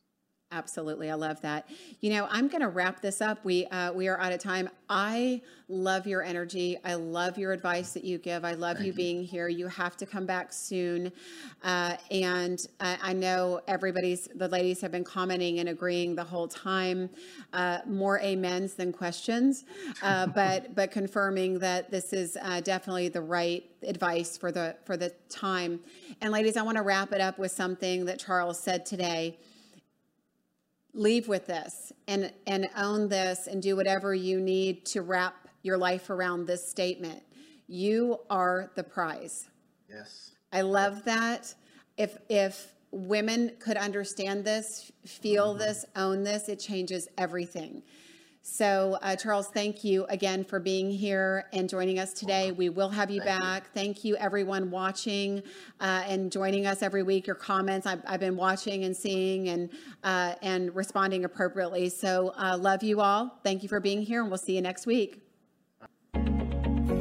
[0.51, 1.67] Absolutely, I love that.
[2.01, 3.43] You know, I'm going to wrap this up.
[3.43, 4.69] We uh, we are out of time.
[4.87, 6.77] I love your energy.
[6.85, 8.45] I love your advice that you give.
[8.45, 9.47] I love you, you, being here.
[9.49, 11.11] You have to come back soon.
[11.63, 16.47] Uh, and I, I, know everybody's the ladies have been commenting and agreeing the whole
[16.47, 17.09] time.
[17.51, 19.65] Uh, more amens than questions,
[20.03, 24.95] uh, but but confirming that this is uh, definitely the right advice for the for
[24.95, 25.79] the time.
[26.21, 29.37] And ladies, I want to wrap it up with something that Charles said today
[30.95, 35.77] leave with this and and own this and do whatever you need to wrap your
[35.77, 37.21] life around this statement.
[37.67, 39.49] You are the prize.
[39.89, 40.31] Yes.
[40.51, 41.53] I love that.
[41.97, 45.59] If if women could understand this feel mm-hmm.
[45.59, 47.83] this own this it changes everything
[48.47, 52.51] so, uh, Charles, thank you again for being here and joining us today.
[52.51, 53.63] We will have you thank back.
[53.63, 53.69] You.
[53.73, 55.41] Thank you, everyone watching
[55.79, 57.25] uh, and joining us every week.
[57.25, 59.71] Your comments, I've, I've been watching and seeing and
[60.03, 61.89] uh, and responding appropriately.
[61.89, 63.39] So, uh, love you all.
[63.43, 65.24] Thank you for being here, and we'll see you next week.